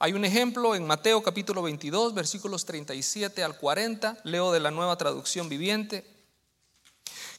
Hay 0.00 0.12
un 0.12 0.24
ejemplo 0.24 0.74
en 0.74 0.86
Mateo 0.86 1.22
capítulo 1.22 1.62
22, 1.62 2.14
versículos 2.14 2.66
37 2.66 3.44
al 3.44 3.56
40, 3.56 4.18
leo 4.24 4.50
de 4.50 4.60
la 4.60 4.72
nueva 4.72 4.98
traducción 4.98 5.48
viviente. 5.48 6.04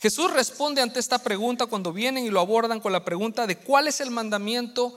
Jesús 0.02 0.32
responde 0.32 0.82
ante 0.82 1.00
esta 1.00 1.20
pregunta 1.20 1.66
cuando 1.66 1.92
vienen 1.92 2.26
y 2.26 2.30
lo 2.30 2.40
abordan 2.40 2.80
con 2.80 2.94
la 2.94 3.04
pregunta 3.04 3.46
de 3.46 3.58
cuál 3.58 3.88
es 3.88 4.00
el 4.00 4.10
mandamiento 4.10 4.96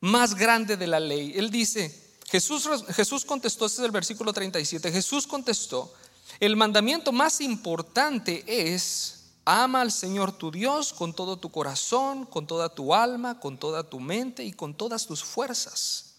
más 0.00 0.34
grande 0.34 0.76
de 0.76 0.86
la 0.86 1.00
ley. 1.00 1.32
Él 1.34 1.50
dice, 1.50 2.03
Jesús, 2.34 2.68
Jesús 2.96 3.24
contestó, 3.24 3.64
este 3.66 3.80
es 3.80 3.84
el 3.84 3.92
versículo 3.92 4.32
37, 4.32 4.90
Jesús 4.90 5.24
contestó, 5.24 5.94
el 6.40 6.56
mandamiento 6.56 7.12
más 7.12 7.40
importante 7.40 8.42
es, 8.48 9.26
ama 9.44 9.82
al 9.82 9.92
Señor 9.92 10.36
tu 10.36 10.50
Dios 10.50 10.92
con 10.92 11.14
todo 11.14 11.36
tu 11.36 11.52
corazón, 11.52 12.26
con 12.26 12.44
toda 12.44 12.74
tu 12.74 12.92
alma, 12.92 13.38
con 13.38 13.56
toda 13.56 13.88
tu 13.88 14.00
mente 14.00 14.42
y 14.42 14.52
con 14.52 14.74
todas 14.74 15.06
tus 15.06 15.22
fuerzas. 15.22 16.16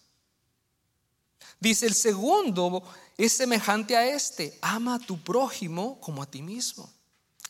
Dice, 1.60 1.84
el 1.84 1.94
segundo 1.94 2.82
es 3.18 3.34
semejante 3.34 3.94
a 3.94 4.08
este, 4.08 4.56
ama 4.62 4.94
a 4.94 4.98
tu 4.98 5.22
prójimo 5.22 6.00
como 6.00 6.22
a 6.22 6.30
ti 6.30 6.40
mismo. 6.40 6.90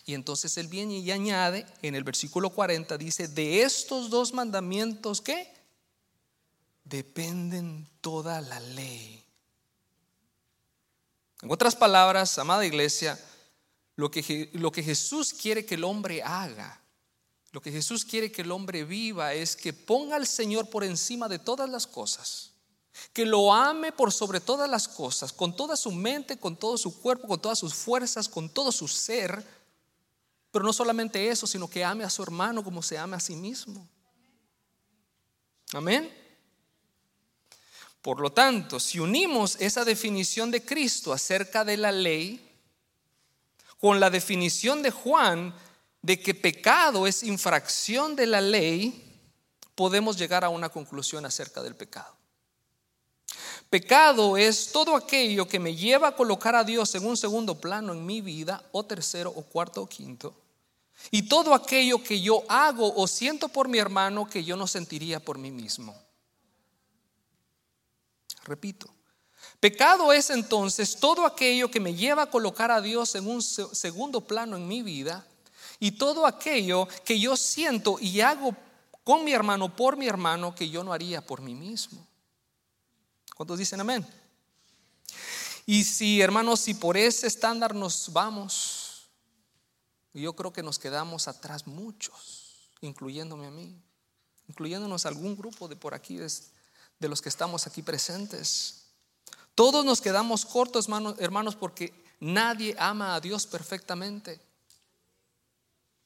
Y 0.07 0.15
entonces 0.15 0.57
él 0.57 0.67
viene 0.67 0.99
y 0.99 1.13
añade 1.13 1.67
en 1.83 1.95
el 1.95 2.03
versículo 2.03 2.51
40, 2.51 2.99
dice, 2.99 3.29
de 3.29 3.63
estos 3.63 4.11
dos 4.11 4.35
mandamientos, 4.35 5.21
¿qué? 5.21 5.56
Dependen 6.87 7.87
toda 8.01 8.41
la 8.41 8.59
ley. 8.61 9.23
En 11.43 11.51
otras 11.51 11.77
palabras, 11.77 12.39
amada 12.39 12.65
iglesia, 12.65 13.23
lo 13.97 14.11
que, 14.11 14.51
lo 14.55 14.73
que 14.73 14.83
Jesús 14.83 15.35
quiere 15.35 15.67
que 15.67 15.75
el 15.75 15.85
hombre 15.85 16.23
haga, 16.23 16.81
lo 17.53 17.61
que 17.61 17.71
Jesús 17.71 18.05
quiere 18.05 18.33
que 18.33 18.43
el 18.43 18.51
hombre 18.51 18.85
viva 18.85 19.35
es 19.35 19.55
que 19.55 19.73
ponga 19.73 20.17
al 20.17 20.27
Señor 20.27 20.71
por 20.71 20.85
encima 20.85 21.29
de 21.29 21.39
todas 21.39 21.69
las 21.69 21.87
cosas, 21.87 22.53
que 23.13 23.27
lo 23.27 23.53
ame 23.53 23.93
por 23.93 24.13
sobre 24.13 24.41
todas 24.41 24.71
las 24.71 24.89
cosas, 24.89 25.33
con 25.33 25.55
toda 25.55 25.77
su 25.77 25.93
mente, 25.93 26.39
con 26.39 26.57
todo 26.57 26.79
su 26.79 26.99
cuerpo, 27.01 27.29
con 27.29 27.41
todas 27.41 27.59
sus 27.59 27.75
fuerzas, 27.75 28.29
con 28.29 28.49
todo 28.49 28.73
su 28.73 28.89
ser 28.89 29.45
pero 30.57 30.65
no 30.65 30.73
solamente 30.73 31.29
eso, 31.29 31.47
sino 31.47 31.69
que 31.69 31.85
ame 31.85 32.03
a 32.03 32.09
su 32.09 32.23
hermano 32.23 32.65
como 32.65 32.83
se 32.83 32.97
ama 32.97 33.19
a 33.19 33.21
sí 33.21 33.37
mismo. 33.37 33.87
Amén. 35.75 36.11
Por 38.07 38.21
lo 38.21 38.31
tanto, 38.31 38.79
si 38.79 39.01
unimos 39.01 39.57
esa 39.59 39.85
definición 39.85 40.53
de 40.53 40.65
Cristo 40.65 41.13
acerca 41.13 41.65
de 41.65 41.77
la 41.77 41.91
ley 41.91 42.41
con 43.81 43.99
la 43.99 44.11
definición 44.11 44.81
de 44.81 44.93
Juan 44.93 45.53
de 46.03 46.21
que 46.21 46.33
pecado 46.33 47.09
es 47.09 47.25
infracción 47.25 48.15
de 48.15 48.29
la 48.29 48.41
ley, 48.41 49.21
podemos 49.75 50.17
llegar 50.17 50.45
a 50.45 50.51
una 50.51 50.69
conclusión 50.69 51.27
acerca 51.27 51.65
del 51.65 51.75
pecado. 51.75 52.15
Pecado 53.71 54.37
es 54.37 54.71
todo 54.71 54.95
aquello 54.95 55.49
que 55.49 55.59
me 55.59 55.75
lleva 55.75 56.07
a 56.07 56.15
colocar 56.15 56.55
a 56.55 56.63
Dios 56.63 56.95
en 56.95 57.05
un 57.05 57.17
segundo 57.17 57.61
plano 57.61 57.93
en 57.93 58.07
mi 58.07 58.21
vida, 58.21 58.63
o 58.71 58.85
tercero, 58.85 59.33
o 59.35 59.43
cuarto, 59.43 59.83
o 59.83 59.89
quinto. 59.89 60.33
Y 61.11 61.23
todo 61.23 61.55
aquello 61.55 62.01
que 62.05 62.21
yo 62.21 62.45
hago 62.49 62.95
o 62.95 63.09
siento 63.09 63.49
por 63.49 63.67
mi 63.67 63.79
hermano 63.79 64.31
que 64.31 64.45
yo 64.45 64.57
no 64.57 64.69
sentiría 64.69 65.19
por 65.19 65.39
mí 65.39 65.51
mismo. 65.51 66.06
Repito, 68.47 68.89
pecado 69.59 70.13
es 70.13 70.31
entonces 70.31 70.97
todo 70.97 71.27
aquello 71.27 71.69
que 71.69 71.81
me 71.81 71.95
lleva 71.95 72.23
a 72.23 72.31
colocar 72.31 72.71
a 72.71 72.81
Dios 72.81 73.17
en 73.17 73.27
un 73.27 73.43
segundo 73.43 74.21
plano 74.21 74.57
en 74.57 74.69
mi 74.69 74.83
vida 74.83 75.27
y 75.81 75.93
todo 75.93 76.27
aquello 76.27 76.87
que 77.05 77.19
yo 77.19 77.37
siento 77.37 77.99
y 78.01 78.21
hago 78.21 78.57
con 79.03 79.25
mi 79.25 79.33
hermano, 79.33 79.75
por 79.75 79.97
mi 79.97 80.07
hermano, 80.07 80.55
que 80.55 80.71
yo 80.71 80.85
no 80.85 80.93
haría 80.93 81.25
por 81.25 81.41
mí 81.41 81.55
mismo. 81.55 82.07
¿Cuántos 83.35 83.59
dicen 83.59 83.81
amén? 83.81 84.07
Y 85.67 85.83
si, 85.83 86.21
hermanos, 86.21 86.61
si 86.61 86.75
por 86.75 86.97
ese 86.97 87.27
estándar 87.27 87.75
nos 87.75 88.13
vamos, 88.13 89.09
yo 90.15 90.35
creo 90.35 90.53
que 90.53 90.63
nos 90.63 90.79
quedamos 90.79 91.27
atrás 91.27 91.67
muchos, 91.67 92.71
incluyéndome 92.81 93.49
a 93.49 93.51
mí, 93.51 93.77
incluyéndonos 94.49 95.05
algún 95.07 95.37
grupo 95.37 95.67
de 95.67 95.75
por 95.75 95.93
aquí, 95.93 96.19
los 97.01 97.23
que 97.23 97.29
estamos 97.29 97.67
aquí 97.67 97.83
presentes. 97.83 98.87
Todos 99.55 99.85
nos 99.85 100.01
quedamos 100.01 100.45
cortos, 100.45 100.89
hermanos, 101.19 101.57
porque 101.57 101.93
nadie 102.21 102.75
ama 102.79 103.15
a 103.15 103.21
Dios 103.21 103.47
perfectamente. 103.47 104.41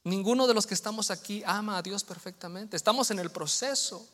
Ninguno 0.04 0.46
de 0.46 0.54
los 0.54 0.66
que 0.66 0.74
estamos 0.74 1.10
aquí 1.10 1.42
ama 1.44 1.78
a 1.78 1.82
Dios 1.82 2.04
perfectamente. 2.04 2.76
Estamos 2.76 3.10
en 3.10 3.18
el 3.18 3.30
proceso. 3.30 4.06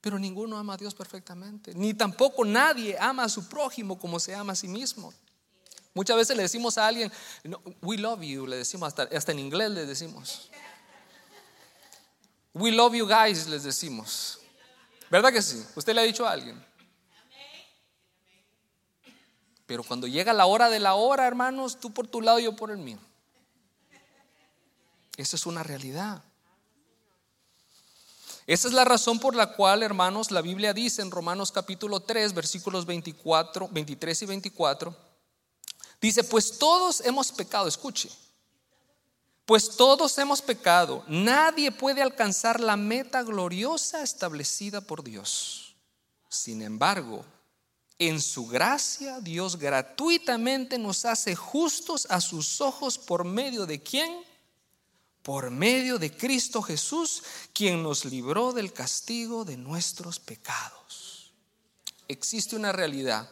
Pero 0.00 0.18
ninguno 0.18 0.56
ama 0.56 0.74
a 0.74 0.76
Dios 0.76 0.94
perfectamente, 0.94 1.74
ni 1.74 1.92
tampoco 1.92 2.44
nadie 2.44 2.96
ama 3.00 3.24
a 3.24 3.28
su 3.28 3.48
prójimo 3.48 3.98
como 3.98 4.20
se 4.20 4.34
ama 4.34 4.52
a 4.52 4.56
sí 4.56 4.68
mismo. 4.68 5.12
Muchas 5.92 6.16
veces 6.16 6.36
le 6.36 6.44
decimos 6.44 6.78
a 6.78 6.86
alguien, 6.86 7.10
we 7.82 7.96
love 7.98 8.22
you, 8.22 8.46
le 8.46 8.56
decimos, 8.56 8.86
hasta, 8.86 9.02
hasta 9.16 9.32
en 9.32 9.40
inglés 9.40 9.70
le 9.70 9.86
decimos. 9.86 10.50
We 12.54 12.70
love 12.70 12.94
you 12.94 13.08
guys, 13.08 13.48
les 13.48 13.64
decimos. 13.64 14.38
¿Verdad 15.10 15.32
que 15.32 15.42
sí? 15.42 15.64
¿Usted 15.74 15.94
le 15.94 16.00
ha 16.00 16.04
dicho 16.04 16.26
a 16.26 16.32
alguien? 16.32 16.64
Pero 19.66 19.82
cuando 19.82 20.06
llega 20.06 20.32
la 20.32 20.46
hora 20.46 20.70
de 20.70 20.80
la 20.80 20.94
hora, 20.94 21.26
hermanos, 21.26 21.78
tú 21.78 21.92
por 21.92 22.06
tu 22.06 22.22
lado, 22.22 22.38
yo 22.38 22.56
por 22.56 22.70
el 22.70 22.78
mío. 22.78 22.98
Eso 25.16 25.36
es 25.36 25.46
una 25.46 25.62
realidad. 25.62 26.22
Esa 28.46 28.68
es 28.68 28.72
la 28.72 28.86
razón 28.86 29.18
por 29.18 29.36
la 29.36 29.52
cual, 29.52 29.82
hermanos, 29.82 30.30
la 30.30 30.40
Biblia 30.40 30.72
dice 30.72 31.02
en 31.02 31.10
Romanos 31.10 31.52
capítulo 31.52 32.00
3, 32.00 32.32
versículos 32.32 32.86
24, 32.86 33.68
23 33.68 34.22
y 34.22 34.26
24, 34.26 34.96
dice, 36.00 36.24
pues 36.24 36.58
todos 36.58 37.02
hemos 37.02 37.30
pecado, 37.30 37.68
escuche, 37.68 38.08
pues 39.48 39.70
todos 39.78 40.18
hemos 40.18 40.42
pecado, 40.42 41.02
nadie 41.08 41.72
puede 41.72 42.02
alcanzar 42.02 42.60
la 42.60 42.76
meta 42.76 43.22
gloriosa 43.22 44.02
establecida 44.02 44.82
por 44.82 45.02
Dios. 45.02 45.74
Sin 46.28 46.60
embargo, 46.60 47.24
en 47.98 48.20
su 48.20 48.46
gracia, 48.46 49.20
Dios 49.20 49.56
gratuitamente 49.56 50.76
nos 50.76 51.06
hace 51.06 51.34
justos 51.34 52.06
a 52.10 52.20
sus 52.20 52.60
ojos 52.60 52.98
por 52.98 53.24
medio 53.24 53.64
de 53.64 53.82
quién? 53.82 54.22
por 55.22 55.50
medio 55.50 55.98
de 55.98 56.14
Cristo 56.14 56.62
Jesús, 56.62 57.22
quien 57.52 57.82
nos 57.82 58.06
libró 58.06 58.54
del 58.54 58.72
castigo 58.72 59.44
de 59.44 59.58
nuestros 59.58 60.18
pecados. 60.20 61.32
Existe 62.06 62.56
una 62.56 62.72
realidad. 62.72 63.30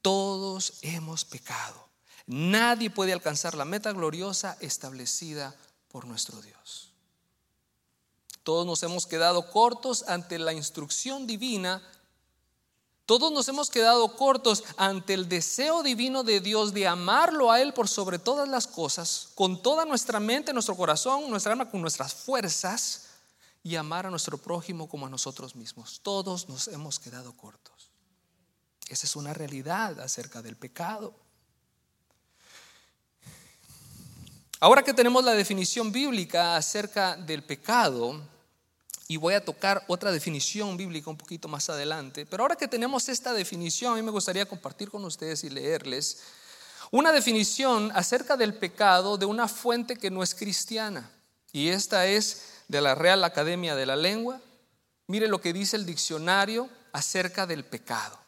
Todos 0.00 0.78
hemos 0.82 1.24
pecado. 1.24 1.91
Nadie 2.26 2.90
puede 2.90 3.12
alcanzar 3.12 3.54
la 3.54 3.64
meta 3.64 3.92
gloriosa 3.92 4.56
establecida 4.60 5.54
por 5.88 6.06
nuestro 6.06 6.40
Dios. 6.40 6.92
Todos 8.42 8.66
nos 8.66 8.82
hemos 8.82 9.06
quedado 9.06 9.50
cortos 9.50 10.04
ante 10.08 10.38
la 10.38 10.52
instrucción 10.52 11.26
divina 11.26 11.82
todos 13.04 13.32
nos 13.32 13.48
hemos 13.48 13.68
quedado 13.68 14.16
cortos 14.16 14.62
ante 14.76 15.14
el 15.14 15.28
deseo 15.28 15.82
divino 15.82 16.22
de 16.22 16.40
Dios 16.40 16.72
de 16.72 16.86
amarlo 16.86 17.50
a 17.50 17.60
Él 17.60 17.74
por 17.74 17.88
sobre 17.88 18.18
todas 18.18 18.48
las 18.48 18.66
cosas, 18.66 19.30
con 19.34 19.60
toda 19.60 19.84
nuestra 19.84 20.20
mente, 20.20 20.52
nuestro 20.52 20.76
corazón, 20.76 21.28
nuestra 21.28 21.52
alma, 21.52 21.68
con 21.68 21.82
nuestras 21.82 22.14
fuerzas, 22.14 23.08
y 23.64 23.76
amar 23.76 24.06
a 24.06 24.10
nuestro 24.10 24.38
prójimo 24.38 24.88
como 24.88 25.06
a 25.06 25.10
nosotros 25.10 25.54
mismos. 25.54 26.00
Todos 26.02 26.48
nos 26.48 26.68
hemos 26.68 26.98
quedado 26.98 27.36
cortos. 27.36 27.90
Esa 28.88 29.06
es 29.06 29.14
una 29.14 29.34
realidad 29.34 30.00
acerca 30.00 30.42
del 30.42 30.56
pecado. 30.56 31.14
Ahora 34.62 34.84
que 34.84 34.94
tenemos 34.94 35.24
la 35.24 35.34
definición 35.34 35.90
bíblica 35.90 36.54
acerca 36.54 37.16
del 37.16 37.42
pecado, 37.42 38.22
y 39.08 39.16
voy 39.16 39.34
a 39.34 39.44
tocar 39.44 39.82
otra 39.88 40.12
definición 40.12 40.76
bíblica 40.76 41.10
un 41.10 41.16
poquito 41.16 41.48
más 41.48 41.68
adelante. 41.68 42.26
Pero 42.26 42.44
ahora 42.44 42.54
que 42.54 42.68
tenemos 42.68 43.08
esta 43.08 43.32
definición, 43.32 43.92
a 43.92 43.96
mí 43.96 44.02
me 44.02 44.12
gustaría 44.12 44.46
compartir 44.46 44.88
con 44.88 45.04
ustedes 45.04 45.42
y 45.42 45.50
leerles 45.50 46.22
una 46.92 47.10
definición 47.10 47.90
acerca 47.92 48.36
del 48.36 48.54
pecado 48.54 49.18
de 49.18 49.26
una 49.26 49.48
fuente 49.48 49.96
que 49.96 50.12
no 50.12 50.22
es 50.22 50.32
cristiana. 50.32 51.10
Y 51.52 51.70
esta 51.70 52.06
es 52.06 52.60
de 52.68 52.80
la 52.82 52.94
Real 52.94 53.24
Academia 53.24 53.74
de 53.74 53.86
la 53.86 53.96
Lengua. 53.96 54.40
Mire 55.08 55.26
lo 55.26 55.40
que 55.40 55.52
dice 55.52 55.74
el 55.74 55.86
diccionario 55.86 56.68
acerca 56.92 57.48
del 57.48 57.64
pecado. 57.64 58.21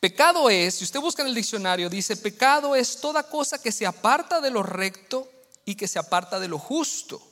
Pecado 0.00 0.50
es, 0.50 0.74
si 0.76 0.84
usted 0.84 1.00
busca 1.00 1.22
en 1.22 1.28
el 1.28 1.34
diccionario, 1.34 1.88
dice, 1.88 2.16
pecado 2.16 2.76
es 2.76 3.00
toda 3.00 3.22
cosa 3.22 3.60
que 3.60 3.72
se 3.72 3.86
aparta 3.86 4.40
de 4.40 4.50
lo 4.50 4.62
recto 4.62 5.30
y 5.64 5.74
que 5.74 5.88
se 5.88 5.98
aparta 5.98 6.38
de 6.38 6.48
lo 6.48 6.58
justo 6.58 7.22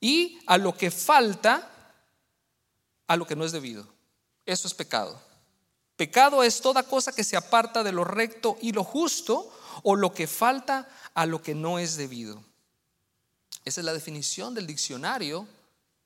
y 0.00 0.38
a 0.46 0.58
lo 0.58 0.76
que 0.76 0.90
falta, 0.90 1.70
a 3.06 3.16
lo 3.16 3.26
que 3.26 3.36
no 3.36 3.44
es 3.44 3.52
debido. 3.52 3.86
Eso 4.46 4.66
es 4.66 4.74
pecado. 4.74 5.20
Pecado 5.96 6.42
es 6.42 6.60
toda 6.60 6.84
cosa 6.84 7.12
que 7.12 7.24
se 7.24 7.36
aparta 7.36 7.82
de 7.82 7.92
lo 7.92 8.04
recto 8.04 8.56
y 8.60 8.72
lo 8.72 8.84
justo 8.84 9.52
o 9.82 9.96
lo 9.96 10.12
que 10.12 10.26
falta 10.26 10.88
a 11.14 11.26
lo 11.26 11.42
que 11.42 11.54
no 11.54 11.78
es 11.78 11.96
debido. 11.96 12.42
Esa 13.64 13.80
es 13.80 13.84
la 13.84 13.92
definición 13.92 14.54
del 14.54 14.66
diccionario 14.66 15.46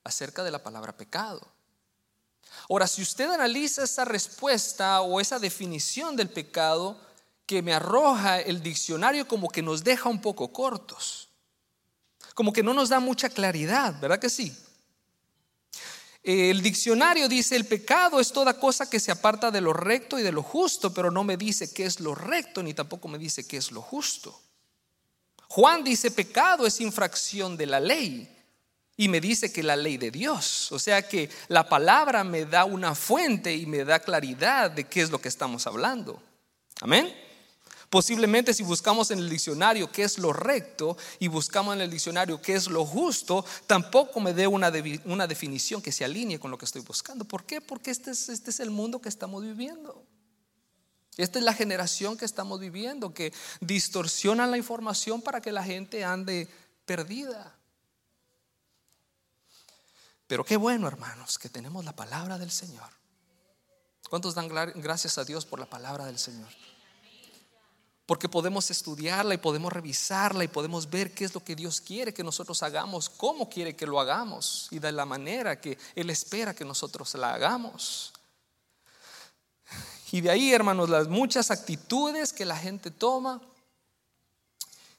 acerca 0.02 0.42
de 0.42 0.50
la 0.50 0.62
palabra 0.62 0.96
pecado. 0.96 1.51
Ahora, 2.68 2.86
si 2.86 3.02
usted 3.02 3.30
analiza 3.30 3.84
esa 3.84 4.04
respuesta 4.04 5.00
o 5.02 5.20
esa 5.20 5.38
definición 5.38 6.16
del 6.16 6.30
pecado 6.30 7.00
que 7.46 7.62
me 7.62 7.74
arroja 7.74 8.40
el 8.40 8.62
diccionario 8.62 9.26
como 9.26 9.48
que 9.48 9.62
nos 9.62 9.84
deja 9.84 10.08
un 10.08 10.20
poco 10.20 10.52
cortos 10.52 11.28
como 12.34 12.52
que 12.52 12.62
no 12.62 12.74
nos 12.74 12.88
da 12.88 13.00
mucha 13.00 13.28
claridad, 13.28 13.98
¿verdad 14.00 14.18
que 14.18 14.30
sí? 14.30 14.56
El 16.22 16.62
diccionario 16.62 17.28
dice, 17.28 17.56
el 17.56 17.66
pecado 17.66 18.20
es 18.20 18.32
toda 18.32 18.58
cosa 18.58 18.88
que 18.88 19.00
se 19.00 19.10
aparta 19.10 19.50
de 19.50 19.60
lo 19.60 19.72
recto 19.72 20.18
y 20.18 20.22
de 20.22 20.30
lo 20.30 20.42
justo, 20.42 20.94
pero 20.94 21.10
no 21.10 21.24
me 21.24 21.36
dice 21.36 21.72
qué 21.72 21.84
es 21.84 21.98
lo 21.98 22.14
recto 22.14 22.62
ni 22.62 22.74
tampoco 22.74 23.08
me 23.08 23.18
dice 23.18 23.46
qué 23.46 23.56
es 23.56 23.72
lo 23.72 23.82
justo. 23.82 24.40
Juan 25.48 25.82
dice, 25.82 26.10
pecado 26.10 26.66
es 26.66 26.80
infracción 26.80 27.56
de 27.56 27.66
la 27.66 27.80
ley 27.80 28.41
y 29.02 29.08
me 29.08 29.20
dice 29.20 29.52
que 29.52 29.64
la 29.64 29.74
ley 29.74 29.96
de 29.96 30.12
Dios. 30.12 30.70
O 30.70 30.78
sea 30.78 31.02
que 31.02 31.28
la 31.48 31.68
palabra 31.68 32.22
me 32.22 32.44
da 32.44 32.64
una 32.64 32.94
fuente 32.94 33.52
y 33.52 33.66
me 33.66 33.84
da 33.84 33.98
claridad 33.98 34.70
de 34.70 34.84
qué 34.84 35.00
es 35.00 35.10
lo 35.10 35.20
que 35.20 35.26
estamos 35.26 35.66
hablando. 35.66 36.22
Amén. 36.80 37.12
Posiblemente 37.90 38.54
si 38.54 38.62
buscamos 38.62 39.10
en 39.10 39.18
el 39.18 39.28
diccionario 39.28 39.90
qué 39.90 40.04
es 40.04 40.18
lo 40.18 40.32
recto 40.32 40.96
y 41.18 41.26
buscamos 41.26 41.74
en 41.74 41.80
el 41.80 41.90
diccionario 41.90 42.40
qué 42.40 42.54
es 42.54 42.68
lo 42.68 42.86
justo, 42.86 43.44
tampoco 43.66 44.20
me 44.20 44.34
dé 44.34 44.46
una, 44.46 44.72
una 45.06 45.26
definición 45.26 45.82
que 45.82 45.90
se 45.90 46.04
alinee 46.04 46.38
con 46.38 46.52
lo 46.52 46.56
que 46.56 46.66
estoy 46.66 46.82
buscando. 46.82 47.24
¿Por 47.24 47.44
qué? 47.44 47.60
Porque 47.60 47.90
este 47.90 48.12
es, 48.12 48.28
este 48.28 48.50
es 48.50 48.60
el 48.60 48.70
mundo 48.70 49.00
que 49.00 49.08
estamos 49.08 49.42
viviendo. 49.42 50.06
Esta 51.16 51.40
es 51.40 51.44
la 51.44 51.54
generación 51.54 52.16
que 52.16 52.24
estamos 52.24 52.60
viviendo, 52.60 53.12
que 53.12 53.32
distorsiona 53.60 54.46
la 54.46 54.58
información 54.58 55.22
para 55.22 55.40
que 55.40 55.50
la 55.50 55.64
gente 55.64 56.04
ande 56.04 56.46
perdida. 56.86 57.58
Pero 60.32 60.46
qué 60.46 60.56
bueno, 60.56 60.88
hermanos, 60.88 61.38
que 61.38 61.50
tenemos 61.50 61.84
la 61.84 61.94
palabra 61.94 62.38
del 62.38 62.50
Señor. 62.50 62.88
¿Cuántos 64.08 64.34
dan 64.34 64.48
gracias 64.48 65.18
a 65.18 65.26
Dios 65.26 65.44
por 65.44 65.60
la 65.60 65.66
palabra 65.66 66.06
del 66.06 66.18
Señor? 66.18 66.48
porque 68.06 68.30
podemos 68.30 68.70
estudiarla 68.70 69.34
y 69.34 69.38
podemos 69.38 69.70
revisarla 69.70 70.42
y 70.42 70.48
podemos 70.48 70.88
ver 70.88 71.12
qué 71.12 71.26
es 71.26 71.34
lo 71.34 71.44
que 71.44 71.54
Dios 71.54 71.82
quiere 71.82 72.14
que 72.14 72.24
nosotros 72.24 72.62
hagamos, 72.62 73.10
cómo 73.10 73.48
quiere 73.50 73.76
que 73.76 73.86
lo 73.86 74.00
hagamos 74.00 74.68
y 74.70 74.78
de 74.78 74.90
la 74.92 75.04
manera 75.04 75.60
que 75.60 75.76
Él 75.94 76.08
espera 76.08 76.54
que 76.54 76.64
nosotros 76.64 77.14
la 77.14 77.34
hagamos. 77.34 78.14
Y 80.12 80.22
de 80.22 80.30
ahí, 80.30 80.54
hermanos, 80.54 80.88
las 80.88 81.08
muchas 81.08 81.50
actitudes 81.50 82.32
que 82.32 82.46
la 82.46 82.56
gente 82.56 82.90
toma, 82.90 83.38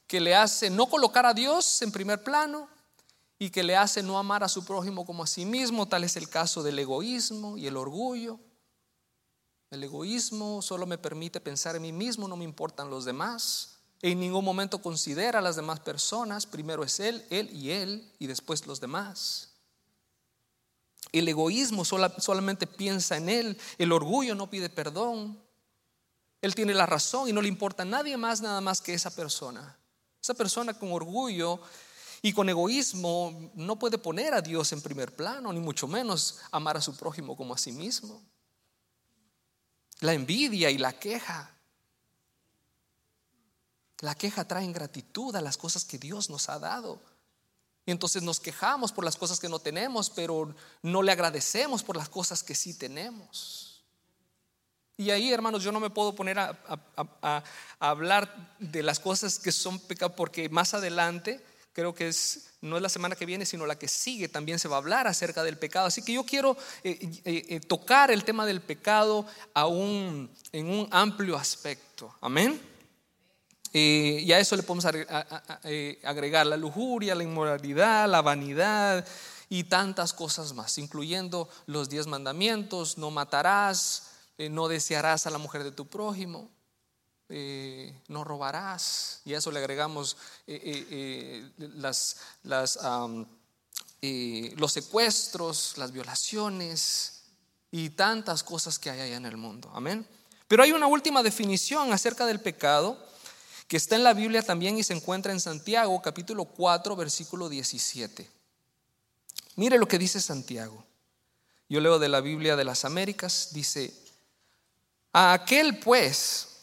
que 0.06 0.20
le 0.20 0.36
hace 0.36 0.70
no 0.70 0.86
colocar 0.86 1.26
a 1.26 1.34
Dios 1.34 1.82
en 1.82 1.90
primer 1.90 2.22
plano 2.22 2.68
y 3.44 3.50
que 3.50 3.62
le 3.62 3.76
hace 3.76 4.02
no 4.02 4.18
amar 4.18 4.42
a 4.42 4.48
su 4.48 4.64
prójimo 4.64 5.04
como 5.04 5.22
a 5.22 5.26
sí 5.26 5.44
mismo. 5.44 5.86
Tal 5.86 6.02
es 6.02 6.16
el 6.16 6.30
caso 6.30 6.62
del 6.62 6.78
egoísmo 6.78 7.58
y 7.58 7.66
el 7.66 7.76
orgullo. 7.76 8.40
El 9.70 9.84
egoísmo 9.84 10.62
solo 10.62 10.86
me 10.86 10.96
permite 10.96 11.40
pensar 11.40 11.76
en 11.76 11.82
mí 11.82 11.92
mismo, 11.92 12.26
no 12.26 12.36
me 12.36 12.44
importan 12.44 12.88
los 12.88 13.04
demás. 13.04 13.80
En 14.00 14.18
ningún 14.18 14.46
momento 14.46 14.80
considera 14.80 15.40
a 15.40 15.42
las 15.42 15.56
demás 15.56 15.80
personas. 15.80 16.46
Primero 16.46 16.84
es 16.84 16.98
él, 17.00 17.22
él 17.28 17.50
y 17.52 17.70
él, 17.70 18.10
y 18.18 18.28
después 18.28 18.66
los 18.66 18.80
demás. 18.80 19.50
El 21.12 21.28
egoísmo 21.28 21.84
solamente 21.84 22.66
piensa 22.66 23.18
en 23.18 23.28
él. 23.28 23.58
El 23.76 23.92
orgullo 23.92 24.34
no 24.34 24.48
pide 24.48 24.70
perdón. 24.70 25.38
Él 26.40 26.54
tiene 26.54 26.72
la 26.72 26.86
razón 26.86 27.28
y 27.28 27.34
no 27.34 27.42
le 27.42 27.48
importa 27.48 27.82
a 27.82 27.86
nadie 27.86 28.16
más, 28.16 28.40
nada 28.40 28.62
más 28.62 28.80
que 28.80 28.94
esa 28.94 29.14
persona. 29.14 29.76
Esa 30.22 30.32
persona 30.32 30.72
con 30.72 30.92
orgullo 30.92 31.60
y 32.24 32.32
con 32.32 32.48
egoísmo 32.48 33.50
no 33.54 33.78
puede 33.78 33.98
poner 33.98 34.32
a 34.32 34.40
Dios 34.40 34.72
en 34.72 34.80
primer 34.80 35.14
plano, 35.14 35.52
ni 35.52 35.60
mucho 35.60 35.86
menos 35.86 36.38
amar 36.50 36.74
a 36.74 36.80
su 36.80 36.96
prójimo 36.96 37.36
como 37.36 37.52
a 37.52 37.58
sí 37.58 37.70
mismo. 37.70 38.22
La 40.00 40.14
envidia 40.14 40.70
y 40.70 40.78
la 40.78 40.98
queja. 40.98 41.54
La 43.98 44.14
queja 44.14 44.48
trae 44.48 44.64
ingratitud 44.64 45.36
a 45.36 45.42
las 45.42 45.58
cosas 45.58 45.84
que 45.84 45.98
Dios 45.98 46.30
nos 46.30 46.48
ha 46.48 46.58
dado. 46.58 46.98
Y 47.84 47.90
entonces 47.90 48.22
nos 48.22 48.40
quejamos 48.40 48.90
por 48.90 49.04
las 49.04 49.16
cosas 49.16 49.38
que 49.38 49.50
no 49.50 49.58
tenemos, 49.58 50.08
pero 50.08 50.56
no 50.80 51.02
le 51.02 51.12
agradecemos 51.12 51.82
por 51.82 51.98
las 51.98 52.08
cosas 52.08 52.42
que 52.42 52.54
sí 52.54 52.72
tenemos. 52.72 53.84
Y 54.96 55.10
ahí, 55.10 55.30
hermanos, 55.30 55.62
yo 55.62 55.72
no 55.72 55.80
me 55.80 55.90
puedo 55.90 56.14
poner 56.14 56.38
a, 56.38 57.44
hablar 57.78 58.56
de 58.60 58.82
las 58.82 58.98
cosas 58.98 59.38
que 59.38 59.52
son 59.52 59.78
pecados, 59.78 60.16
porque 60.16 60.48
más 60.48 60.72
adelante, 60.72 61.44
creo 61.74 61.94
que 61.94 62.08
es, 62.08 62.50
no 62.62 62.76
es 62.76 62.82
la 62.82 62.88
semana 62.88 63.16
que 63.16 63.26
viene, 63.26 63.44
sino 63.44 63.66
la 63.66 63.76
que 63.76 63.88
sigue, 63.88 64.28
también 64.28 64.58
se 64.58 64.68
va 64.68 64.76
a 64.76 64.78
hablar 64.78 65.06
acerca 65.06 65.42
del 65.42 65.58
pecado. 65.58 65.86
Así 65.86 66.02
que 66.02 66.14
yo 66.14 66.24
quiero 66.24 66.56
eh, 66.82 66.98
eh, 67.24 67.46
eh, 67.48 67.60
tocar 67.60 68.10
el 68.10 68.24
tema 68.24 68.46
del 68.46 68.62
pecado 68.62 69.26
en 69.54 70.68
un 70.68 70.88
amplio 70.90 71.36
aspecto. 71.36 72.14
Amén. 72.20 72.60
y 73.72 74.30
a 74.30 74.38
eso 74.38 74.54
le 74.56 74.62
podemos 74.62 74.86
agregar 74.86 76.46
la 76.46 76.56
lujuria, 76.56 77.16
la 77.16 77.24
inmoralidad, 77.24 78.08
la 78.08 78.22
vanidad 78.22 79.04
y 79.48 79.64
tantas 79.64 80.12
cosas 80.12 80.52
más, 80.52 80.78
incluyendo 80.78 81.48
los 81.66 81.88
diez 81.88 82.06
mandamientos, 82.06 82.98
no 82.98 83.10
matarás, 83.10 84.10
no 84.38 84.68
desearás 84.68 85.26
a 85.26 85.30
la 85.30 85.38
mujer 85.38 85.64
de 85.64 85.72
tu 85.72 85.86
prójimo, 85.86 86.50
eh, 87.36 87.92
no 88.06 88.22
robarás, 88.22 89.20
y 89.24 89.34
a 89.34 89.38
eso 89.38 89.50
le 89.50 89.58
agregamos 89.58 90.16
eh, 90.46 91.50
las, 91.58 92.18
las, 92.44 92.78
los 94.00 94.72
secuestros, 94.72 95.76
las 95.76 95.90
violaciones 95.90 97.22
y 97.72 97.90
tantas 97.90 98.44
cosas 98.44 98.78
que 98.78 98.88
hay 98.88 99.00
allá 99.00 99.16
en 99.16 99.26
el 99.26 99.36
mundo. 99.36 99.68
Amén. 99.74 100.06
Pero 100.46 100.62
hay 100.62 100.70
una 100.70 100.86
última 100.86 101.24
definición 101.24 101.92
acerca 101.92 102.24
del 102.24 102.38
pecado 102.38 103.04
que 103.66 103.78
está 103.78 103.96
en 103.96 104.04
la 104.04 104.14
Biblia 104.14 104.42
también 104.42 104.78
y 104.78 104.84
se 104.84 104.94
encuentra 104.94 105.32
en 105.32 105.40
Santiago 105.40 106.00
capítulo 106.00 106.44
4 106.44 106.94
versículo 106.94 107.48
17. 107.48 108.30
Mire 109.56 109.76
lo 109.76 109.88
que 109.88 109.98
dice 109.98 110.20
Santiago. 110.20 110.84
Yo 111.68 111.80
leo 111.80 111.98
de 111.98 112.08
la 112.08 112.20
Biblia 112.20 112.54
de 112.54 112.62
las 112.62 112.84
Américas, 112.84 113.48
dice, 113.50 113.92
a 115.12 115.32
aquel 115.32 115.80
pues 115.80 116.53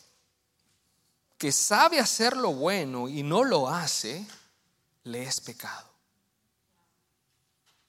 que 1.41 1.51
sabe 1.51 1.99
hacer 1.99 2.37
lo 2.37 2.53
bueno 2.53 3.09
y 3.09 3.23
no 3.23 3.43
lo 3.43 3.67
hace, 3.67 4.23
le 5.05 5.23
es 5.23 5.41
pecado. 5.41 5.89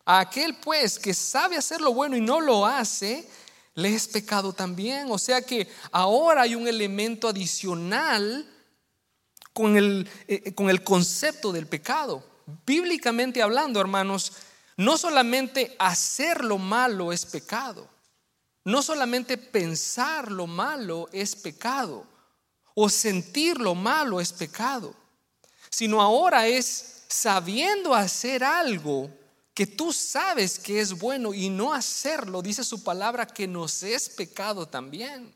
A 0.06 0.20
aquel 0.20 0.54
pues 0.54 0.98
que 0.98 1.12
sabe 1.12 1.58
hacer 1.58 1.82
lo 1.82 1.92
bueno 1.92 2.16
y 2.16 2.22
no 2.22 2.40
lo 2.40 2.64
hace, 2.64 3.28
le 3.74 3.94
es 3.94 4.08
pecado 4.08 4.54
también. 4.54 5.08
O 5.10 5.18
sea 5.18 5.42
que 5.42 5.68
ahora 5.90 6.40
hay 6.40 6.54
un 6.54 6.66
elemento 6.66 7.28
adicional 7.28 8.50
con 9.52 9.76
el, 9.76 10.08
eh, 10.28 10.54
con 10.54 10.70
el 10.70 10.82
concepto 10.82 11.52
del 11.52 11.66
pecado. 11.66 12.24
Bíblicamente 12.64 13.42
hablando, 13.42 13.82
hermanos, 13.82 14.32
no 14.78 14.96
solamente 14.96 15.76
hacer 15.78 16.42
lo 16.42 16.56
malo 16.56 17.12
es 17.12 17.26
pecado. 17.26 17.86
No 18.64 18.82
solamente 18.82 19.36
pensar 19.36 20.32
lo 20.32 20.46
malo 20.46 21.10
es 21.12 21.36
pecado 21.36 22.11
o 22.74 22.88
sentir 22.88 23.58
lo 23.58 23.74
malo 23.74 24.20
es 24.20 24.32
pecado, 24.32 24.94
sino 25.70 26.00
ahora 26.00 26.46
es 26.46 27.02
sabiendo 27.08 27.94
hacer 27.94 28.42
algo 28.42 29.10
que 29.54 29.66
tú 29.66 29.92
sabes 29.92 30.58
que 30.58 30.80
es 30.80 30.98
bueno 30.98 31.34
y 31.34 31.50
no 31.50 31.74
hacerlo, 31.74 32.40
dice 32.40 32.64
su 32.64 32.82
palabra 32.82 33.26
que 33.26 33.46
nos 33.46 33.82
es 33.82 34.08
pecado 34.08 34.66
también. 34.66 35.34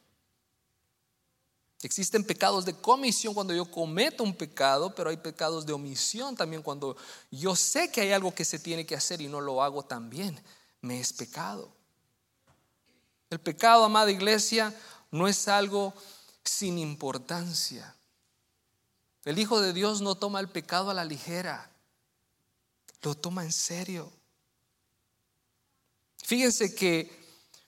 Existen 1.82 2.24
pecados 2.24 2.64
de 2.64 2.74
comisión 2.74 3.34
cuando 3.34 3.54
yo 3.54 3.70
cometo 3.70 4.24
un 4.24 4.34
pecado, 4.34 4.94
pero 4.94 5.10
hay 5.10 5.18
pecados 5.18 5.66
de 5.66 5.74
omisión 5.74 6.34
también 6.34 6.62
cuando 6.62 6.96
yo 7.30 7.54
sé 7.54 7.90
que 7.90 8.00
hay 8.00 8.12
algo 8.12 8.34
que 8.34 8.46
se 8.46 8.58
tiene 8.58 8.86
que 8.86 8.96
hacer 8.96 9.20
y 9.20 9.28
no 9.28 9.40
lo 9.42 9.62
hago 9.62 9.82
también. 9.82 10.40
Me 10.80 10.98
es 10.98 11.12
pecado. 11.12 11.70
El 13.28 13.40
pecado, 13.40 13.84
amada 13.84 14.10
iglesia, 14.10 14.74
no 15.10 15.28
es 15.28 15.48
algo 15.48 15.92
sin 16.48 16.78
importancia. 16.78 17.94
El 19.24 19.38
Hijo 19.38 19.60
de 19.60 19.72
Dios 19.72 20.00
no 20.00 20.14
toma 20.14 20.40
el 20.40 20.48
pecado 20.48 20.90
a 20.90 20.94
la 20.94 21.04
ligera, 21.04 21.70
lo 23.02 23.14
toma 23.14 23.44
en 23.44 23.52
serio. 23.52 24.12
Fíjense 26.24 26.74
que, 26.74 27.10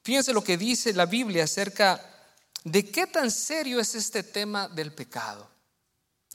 fíjense 0.03 0.33
lo 0.33 0.43
que 0.43 0.57
dice 0.57 0.93
la 0.93 1.07
Biblia 1.07 1.45
acerca 1.45 2.05
de 2.65 2.91
qué 2.91 3.07
tan 3.07 3.31
serio 3.31 3.81
es 3.81 3.95
este 3.95 4.23
tema 4.23 4.69
del 4.69 4.93
pecado. 4.93 5.49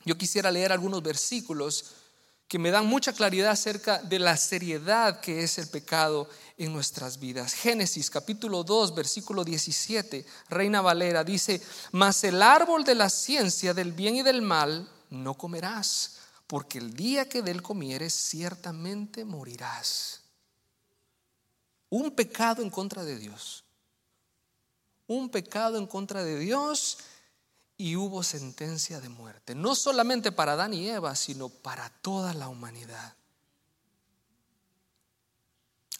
Yo 0.06 0.17
quisiera 0.17 0.51
leer 0.51 0.71
algunos 0.71 1.01
versículos 1.01 1.86
que 2.47 2.60
me 2.60 2.71
dan 2.71 2.86
mucha 2.86 3.13
claridad 3.13 3.51
acerca 3.51 3.99
de 3.99 4.19
la 4.19 4.38
seriedad 4.38 5.19
que 5.21 5.43
es 5.43 5.58
el 5.58 5.67
pecado 5.67 6.29
en 6.58 6.71
nuestras 6.71 7.19
vidas. 7.19 7.53
Génesis 7.53 8.10
capítulo 8.10 8.63
2, 8.63 8.93
versículo 8.93 9.43
17, 9.43 10.25
Reina 10.49 10.82
Valera 10.82 11.23
dice, 11.23 11.62
mas 11.91 12.23
el 12.23 12.41
árbol 12.41 12.84
de 12.84 12.95
la 12.95 13.10
ciencia 13.10 13.73
del 13.73 13.91
bien 13.91 14.17
y 14.17 14.21
del 14.21 14.41
mal 14.41 14.89
no 15.10 15.36
comerás, 15.36 16.17
porque 16.47 16.77
el 16.77 16.93
día 16.93 17.27
que 17.27 17.41
de 17.41 17.51
él 17.51 17.62
comieres 17.62 18.13
ciertamente 18.13 19.25
morirás. 19.25 20.21
Un 21.89 22.12
pecado 22.12 22.62
en 22.62 22.69
contra 22.69 23.03
de 23.03 23.17
Dios. 23.17 23.63
Un 25.08 25.29
pecado 25.29 25.77
en 25.77 25.86
contra 25.86 26.23
de 26.23 26.39
Dios 26.39 26.97
y 27.84 27.98
hubo 27.98 28.24
sentencia 28.24 29.02
de 29.02 29.10
muerte, 29.10 29.56
no 29.56 29.76
solamente 29.76 30.32
para 30.32 30.54
Adán 30.54 30.74
y 30.74 30.88
Eva, 30.88 31.17
sino 31.17 31.50
para 31.50 31.89
toda 31.89 32.34
la 32.34 32.48
humanidad. 32.48 33.13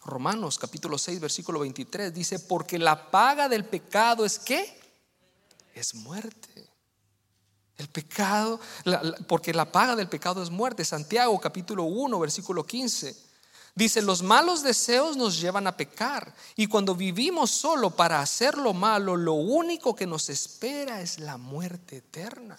Romanos 0.02 0.58
capítulo 0.58 0.96
6, 0.96 1.20
versículo 1.20 1.60
23 1.60 2.14
dice, 2.14 2.38
porque 2.38 2.78
la 2.78 3.10
paga 3.10 3.50
del 3.50 3.66
pecado 3.66 4.24
es 4.24 4.38
qué? 4.38 4.80
Es 5.74 5.94
muerte. 5.94 6.70
El 7.76 7.88
pecado, 7.88 8.58
porque 9.28 9.52
la 9.52 9.70
paga 9.70 9.94
del 9.94 10.08
pecado 10.08 10.42
es 10.42 10.48
muerte. 10.48 10.86
Santiago 10.86 11.38
capítulo 11.38 11.84
1, 11.84 12.18
versículo 12.18 12.64
15. 12.64 13.14
Dice, 13.74 14.02
los 14.02 14.22
malos 14.22 14.62
deseos 14.62 15.16
nos 15.16 15.40
llevan 15.40 15.66
a 15.66 15.76
pecar 15.76 16.32
y 16.54 16.68
cuando 16.68 16.94
vivimos 16.94 17.50
solo 17.50 17.90
para 17.90 18.20
hacer 18.20 18.56
lo 18.56 18.72
malo, 18.72 19.16
lo 19.16 19.34
único 19.34 19.96
que 19.96 20.06
nos 20.06 20.28
espera 20.28 21.00
es 21.00 21.18
la 21.18 21.36
muerte 21.38 21.96
eterna. 21.96 22.56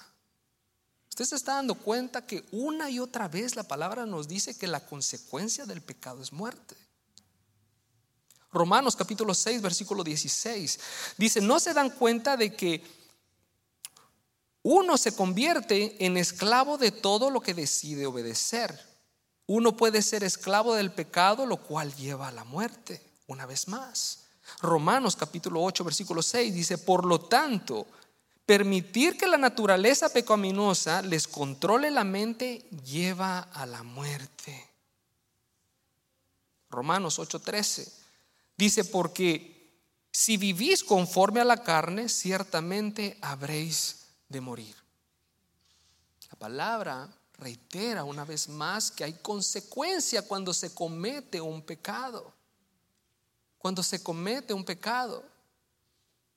Usted 1.08 1.24
se 1.24 1.38
está 1.38 1.54
dando 1.54 1.76
cuenta 1.76 2.28
que 2.28 2.44
una 2.52 2.90
y 2.90 3.00
otra 3.00 3.30
vez 3.30 3.56
la 3.56 3.64
palabra 3.64 4.06
nos 4.06 4.28
dice 4.28 4.58
que 4.58 4.68
la 4.68 4.86
consecuencia 4.86 5.66
del 5.66 5.82
pecado 5.82 6.22
es 6.22 6.34
muerte. 6.34 6.76
Romanos 8.52 8.98
capítulo 8.98 9.34
6, 9.34 9.62
versículo 9.62 10.04
16. 10.04 10.80
Dice, 11.18 11.40
no 11.40 11.62
se 11.62 11.74
dan 11.74 11.92
cuenta 11.92 12.36
de 12.36 12.54
que 12.54 12.84
uno 14.64 14.98
se 14.98 15.16
convierte 15.16 16.06
en 16.06 16.18
esclavo 16.18 16.78
de 16.78 16.92
todo 16.92 17.30
lo 17.30 17.40
que 17.40 17.54
decide 17.54 18.06
obedecer. 18.06 18.95
Uno 19.48 19.78
puede 19.78 20.02
ser 20.02 20.24
esclavo 20.24 20.74
del 20.74 20.92
pecado, 20.92 21.46
lo 21.46 21.58
cual 21.58 21.94
lleva 21.96 22.28
a 22.28 22.32
la 22.32 22.44
muerte. 22.44 23.02
Una 23.28 23.46
vez 23.46 23.68
más. 23.68 24.26
Romanos 24.62 25.16
capítulo 25.16 25.62
8, 25.64 25.84
versículo 25.84 26.22
6 26.22 26.54
dice, 26.54 26.78
por 26.78 27.06
lo 27.06 27.20
tanto, 27.20 27.88
permitir 28.46 29.18
que 29.18 29.28
la 29.28 29.38
naturaleza 29.38 30.10
pecaminosa 30.10 31.02
les 31.02 31.28
controle 31.28 31.92
la 31.92 32.04
mente 32.04 32.68
lleva 32.84 33.40
a 33.40 33.66
la 33.66 33.84
muerte. 33.84 34.70
Romanos 36.70 37.20
8:13 37.20 38.06
Dice, 38.58 38.86
porque 38.86 39.82
si 40.12 40.38
vivís 40.38 40.84
conforme 40.84 41.42
a 41.42 41.46
la 41.46 41.64
carne, 41.64 42.08
ciertamente 42.08 43.18
habréis 43.22 44.08
de 44.30 44.40
morir. 44.40 44.76
La 46.32 46.38
palabra 46.38 47.10
reitera 47.38 48.04
una 48.04 48.26
vez 48.26 48.48
más 48.50 48.92
que 48.92 49.04
hay 49.04 49.14
consecuencia 49.14 50.22
cuando 50.22 50.54
se 50.54 50.74
comete 50.74 51.42
un 51.42 51.62
pecado. 51.62 52.34
Cuando 53.58 53.84
se 53.84 54.02
comete 54.02 54.54
un 54.54 54.64
pecado. 54.64 55.24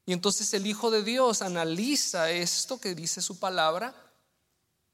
Y 0.07 0.13
entonces 0.13 0.53
el 0.55 0.67
Hijo 0.67 0.91
de 0.91 1.03
Dios 1.03 1.43
analiza 1.43 2.31
esto 2.31 2.81
que 2.81 2.95
dice 2.95 3.21
su 3.21 3.39
palabra 3.39 3.95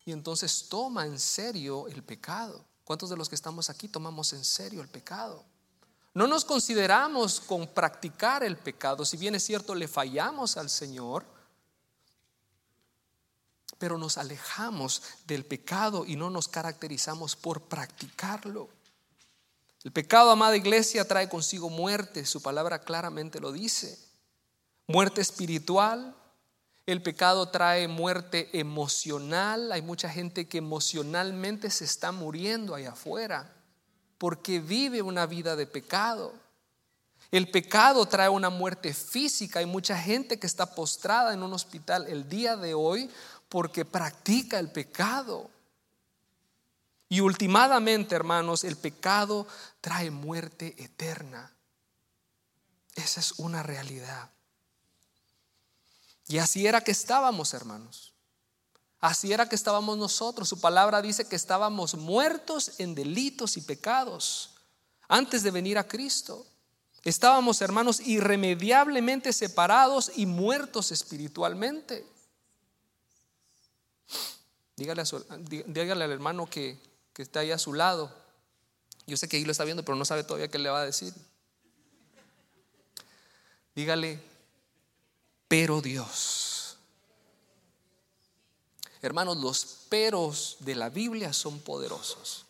y 0.04 0.12
entonces 0.12 0.66
toma 0.68 1.06
en 1.06 1.18
serio 1.18 1.86
el 1.88 2.02
pecado. 2.02 2.64
¿Cuántos 2.84 3.08
de 3.10 3.16
los 3.16 3.28
que 3.28 3.34
estamos 3.34 3.70
aquí 3.70 3.88
tomamos 3.88 4.32
en 4.32 4.44
serio 4.44 4.82
el 4.82 4.88
pecado? 4.88 5.44
No 6.12 6.26
nos 6.26 6.44
consideramos 6.44 7.40
con 7.40 7.66
practicar 7.66 8.44
el 8.44 8.56
pecado, 8.56 9.04
si 9.04 9.16
bien 9.16 9.34
es 9.34 9.44
cierto 9.44 9.74
le 9.74 9.88
fallamos 9.88 10.56
al 10.56 10.70
Señor, 10.70 11.24
pero 13.78 13.98
nos 13.98 14.18
alejamos 14.18 15.02
del 15.26 15.44
pecado 15.44 16.04
y 16.06 16.16
no 16.16 16.30
nos 16.30 16.48
caracterizamos 16.48 17.36
por 17.36 17.62
practicarlo. 17.62 18.68
El 19.82 19.92
pecado, 19.92 20.30
amada 20.30 20.56
iglesia, 20.56 21.06
trae 21.06 21.28
consigo 21.28 21.68
muerte, 21.68 22.24
su 22.24 22.40
palabra 22.40 22.80
claramente 22.80 23.40
lo 23.40 23.52
dice. 23.52 23.98
Muerte 24.86 25.20
espiritual, 25.20 26.14
el 26.86 27.02
pecado 27.02 27.48
trae 27.48 27.88
muerte 27.88 28.48
emocional, 28.58 29.72
hay 29.72 29.82
mucha 29.82 30.08
gente 30.08 30.48
que 30.48 30.58
emocionalmente 30.58 31.70
se 31.70 31.84
está 31.84 32.12
muriendo 32.12 32.74
allá 32.74 32.92
afuera 32.92 33.54
porque 34.18 34.60
vive 34.60 35.02
una 35.02 35.26
vida 35.26 35.56
de 35.56 35.66
pecado. 35.66 36.32
El 37.30 37.50
pecado 37.50 38.06
trae 38.06 38.28
una 38.28 38.48
muerte 38.48 38.94
física. 38.94 39.58
Hay 39.58 39.66
mucha 39.66 39.98
gente 39.98 40.38
que 40.38 40.46
está 40.46 40.74
postrada 40.74 41.34
en 41.34 41.42
un 41.42 41.52
hospital 41.52 42.06
el 42.06 42.28
día 42.28 42.56
de 42.56 42.74
hoy 42.74 43.10
porque 43.48 43.84
practica 43.84 44.58
el 44.58 44.70
pecado. 44.70 45.50
Y 47.08 47.20
últimamente, 47.20 48.14
hermanos, 48.14 48.64
el 48.64 48.76
pecado 48.76 49.46
trae 49.80 50.10
muerte 50.10 50.74
eterna. 50.82 51.54
Esa 52.94 53.20
es 53.20 53.32
una 53.38 53.62
realidad. 53.62 54.30
Y 56.26 56.38
así 56.38 56.66
era 56.66 56.80
que 56.80 56.90
estábamos, 56.90 57.54
hermanos. 57.54 58.14
Así 59.00 59.32
era 59.32 59.48
que 59.48 59.54
estábamos 59.54 59.98
nosotros. 59.98 60.48
Su 60.48 60.60
palabra 60.60 61.02
dice 61.02 61.26
que 61.26 61.36
estábamos 61.36 61.94
muertos 61.94 62.72
en 62.78 62.94
delitos 62.94 63.56
y 63.58 63.60
pecados 63.60 64.54
antes 65.08 65.42
de 65.42 65.50
venir 65.50 65.76
a 65.76 65.86
Cristo. 65.86 66.46
Estábamos, 67.02 67.60
hermanos, 67.60 68.00
irremediablemente 68.00 69.34
separados 69.34 70.12
y 70.16 70.24
muertos 70.24 70.90
espiritualmente. 70.90 72.06
Dígale, 74.76 75.02
al 75.02 76.12
hermano 76.12 76.46
que, 76.46 76.78
que 77.12 77.22
está 77.22 77.40
ahí 77.40 77.50
a 77.50 77.58
su 77.58 77.74
lado. 77.74 78.12
Yo 79.06 79.16
sé 79.16 79.28
que 79.28 79.36
ahí 79.36 79.44
lo 79.44 79.52
está 79.52 79.64
viendo, 79.64 79.84
pero 79.84 79.96
no 79.96 80.04
sabe 80.04 80.24
todavía 80.24 80.48
qué 80.48 80.58
le 80.58 80.70
va 80.70 80.80
a 80.80 80.84
decir. 80.84 81.12
Dígale, 83.74 84.20
pero 85.48 85.80
Dios. 85.80 86.76
Hermanos, 89.02 89.36
los 89.36 89.64
peros 89.88 90.56
de 90.60 90.74
la 90.74 90.88
Biblia 90.88 91.32
son 91.32 91.60
poderosos. 91.60 92.46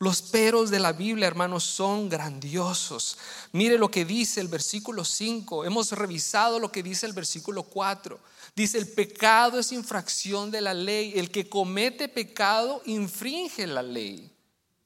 Los 0.00 0.22
peros 0.22 0.70
de 0.70 0.80
la 0.80 0.92
Biblia, 0.92 1.26
hermanos, 1.26 1.62
son 1.62 2.08
grandiosos. 2.08 3.18
Mire 3.52 3.76
lo 3.76 3.90
que 3.90 4.06
dice 4.06 4.40
el 4.40 4.48
versículo 4.48 5.04
5. 5.04 5.66
Hemos 5.66 5.92
revisado 5.92 6.58
lo 6.58 6.72
que 6.72 6.82
dice 6.82 7.04
el 7.04 7.12
versículo 7.12 7.64
4. 7.64 8.18
Dice, 8.54 8.78
el 8.78 8.88
pecado 8.88 9.58
es 9.58 9.72
infracción 9.72 10.50
de 10.50 10.60
la 10.60 10.74
ley. 10.74 11.12
El 11.16 11.30
que 11.30 11.48
comete 11.48 12.08
pecado 12.08 12.82
infringe 12.84 13.66
la 13.66 13.82
ley. 13.82 14.30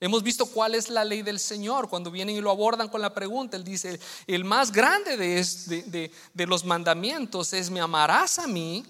Hemos 0.00 0.22
visto 0.22 0.46
cuál 0.46 0.74
es 0.74 0.90
la 0.90 1.04
ley 1.04 1.22
del 1.22 1.40
Señor. 1.40 1.88
Cuando 1.88 2.10
vienen 2.10 2.36
y 2.36 2.40
lo 2.40 2.50
abordan 2.50 2.88
con 2.88 3.00
la 3.00 3.14
pregunta, 3.14 3.56
Él 3.56 3.64
dice, 3.64 3.98
el 4.26 4.44
más 4.44 4.70
grande 4.70 5.16
de, 5.16 6.10
de, 6.34 6.46
los 6.46 6.64
mandamientos 6.64 7.52
es, 7.54 7.70
me 7.70 7.80
amarás 7.80 8.38
a 8.38 8.46
mí 8.46 8.84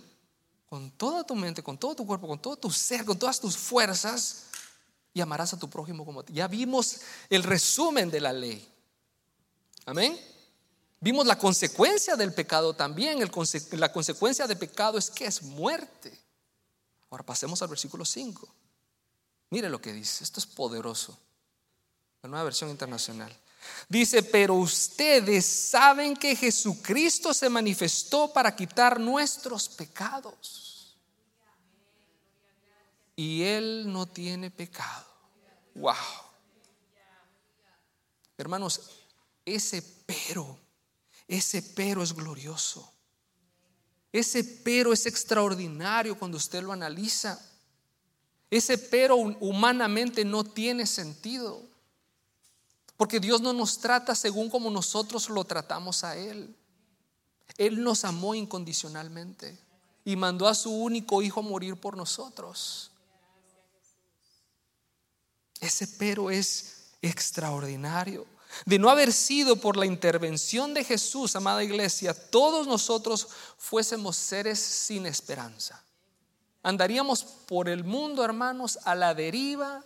con 0.66 0.90
toda 0.90 1.22
tu 1.22 1.36
mente, 1.36 1.62
con 1.62 1.78
todo 1.78 1.94
tu 1.94 2.06
cuerpo, 2.06 2.26
con 2.26 2.40
todo 2.40 2.56
tu 2.56 2.70
ser, 2.70 3.04
con 3.04 3.16
todas 3.16 3.38
tus 3.40 3.56
fuerzas, 3.56 4.46
y 5.12 5.20
amarás 5.20 5.54
a 5.54 5.58
tu 5.58 5.70
prójimo 5.70 6.04
como 6.04 6.24
ti. 6.24 6.32
Ya 6.32 6.48
vimos 6.48 7.02
el 7.30 7.44
resumen 7.44 8.10
de 8.10 8.20
la 8.20 8.32
ley. 8.32 8.68
Amén. 9.86 10.18
Vimos 11.04 11.26
la 11.26 11.36
consecuencia 11.36 12.16
del 12.16 12.32
pecado 12.32 12.72
también. 12.72 13.18
la 13.72 13.92
consecuencia 13.92 14.46
del 14.46 14.56
pecado 14.56 14.96
es 14.96 15.10
que 15.10 15.26
es 15.26 15.42
muerte. 15.42 16.18
Ahora 17.10 17.22
pasemos 17.22 17.60
al 17.60 17.68
versículo 17.68 18.06
5. 18.06 18.48
Mire 19.50 19.68
lo 19.68 19.82
que 19.82 19.92
dice. 19.92 20.24
Esto 20.24 20.40
es 20.40 20.46
poderoso. 20.46 21.14
La 22.22 22.30
nueva 22.30 22.44
versión 22.44 22.70
internacional. 22.70 23.30
Dice, 23.86 24.22
pero 24.22 24.54
ustedes 24.54 25.44
saben 25.44 26.16
que 26.16 26.34
Jesucristo 26.34 27.34
se 27.34 27.50
manifestó 27.50 28.32
para 28.32 28.56
quitar 28.56 28.98
nuestros 28.98 29.68
pecados. 29.68 30.96
Y 33.14 33.42
Él 33.42 33.92
no 33.92 34.06
tiene 34.06 34.50
pecado. 34.50 35.04
Wow. 35.74 35.94
Hermanos, 38.38 38.80
ese 39.44 39.82
pero 40.06 40.63
ese 41.28 41.62
pero 41.62 42.02
es 42.02 42.12
glorioso. 42.12 42.90
Ese 44.12 44.44
pero 44.44 44.92
es 44.92 45.06
extraordinario 45.06 46.18
cuando 46.18 46.36
usted 46.36 46.62
lo 46.62 46.72
analiza. 46.72 47.40
Ese 48.50 48.78
pero 48.78 49.16
humanamente 49.16 50.24
no 50.24 50.44
tiene 50.44 50.86
sentido. 50.86 51.62
Porque 52.96 53.18
Dios 53.18 53.40
no 53.40 53.52
nos 53.52 53.78
trata 53.78 54.14
según 54.14 54.50
como 54.50 54.70
nosotros 54.70 55.28
lo 55.28 55.44
tratamos 55.44 56.04
a 56.04 56.16
Él. 56.16 56.54
Él 57.56 57.82
nos 57.82 58.04
amó 58.04 58.34
incondicionalmente 58.34 59.58
y 60.04 60.16
mandó 60.16 60.46
a 60.46 60.54
su 60.54 60.70
único 60.70 61.22
hijo 61.22 61.40
a 61.40 61.42
morir 61.42 61.76
por 61.76 61.96
nosotros. 61.96 62.90
Ese 65.60 65.88
pero 65.88 66.30
es 66.30 66.90
extraordinario 67.02 68.26
de 68.64 68.78
no 68.78 68.90
haber 68.90 69.12
sido 69.12 69.56
por 69.56 69.76
la 69.76 69.86
intervención 69.86 70.74
de 70.74 70.84
Jesús, 70.84 71.36
amada 71.36 71.64
iglesia, 71.64 72.14
todos 72.14 72.66
nosotros 72.66 73.28
fuésemos 73.58 74.16
seres 74.16 74.58
sin 74.58 75.06
esperanza. 75.06 75.82
Andaríamos 76.62 77.24
por 77.24 77.68
el 77.68 77.84
mundo, 77.84 78.24
hermanos, 78.24 78.78
a 78.84 78.94
la 78.94 79.14
deriva 79.14 79.84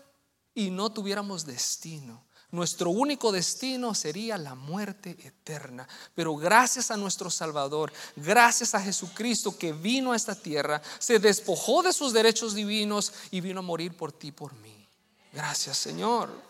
y 0.55 0.71
no 0.71 0.91
tuviéramos 0.91 1.45
destino. 1.45 2.25
Nuestro 2.51 2.91
único 2.91 3.31
destino 3.31 3.95
sería 3.95 4.39
la 4.39 4.55
muerte 4.55 5.11
eterna. 5.23 5.87
Pero 6.15 6.35
gracias 6.37 6.91
a 6.91 6.97
nuestro 6.97 7.31
Salvador, 7.31 7.93
gracias 8.17 8.75
a 8.75 8.81
Jesucristo 8.81 9.59
que 9.59 9.73
vino 9.73 10.13
a 10.13 10.17
esta 10.17 10.35
tierra, 10.35 10.81
se 10.99 11.19
despojó 11.19 11.83
de 11.83 11.93
sus 11.93 12.13
derechos 12.15 12.55
divinos 12.55 13.13
y 13.31 13.43
vino 13.43 13.59
a 13.59 13.63
morir 13.63 13.95
por 13.97 14.13
ti, 14.13 14.33
por 14.33 14.55
mí. 14.55 14.87
Gracias 15.33 15.77
Señor. 15.77 16.48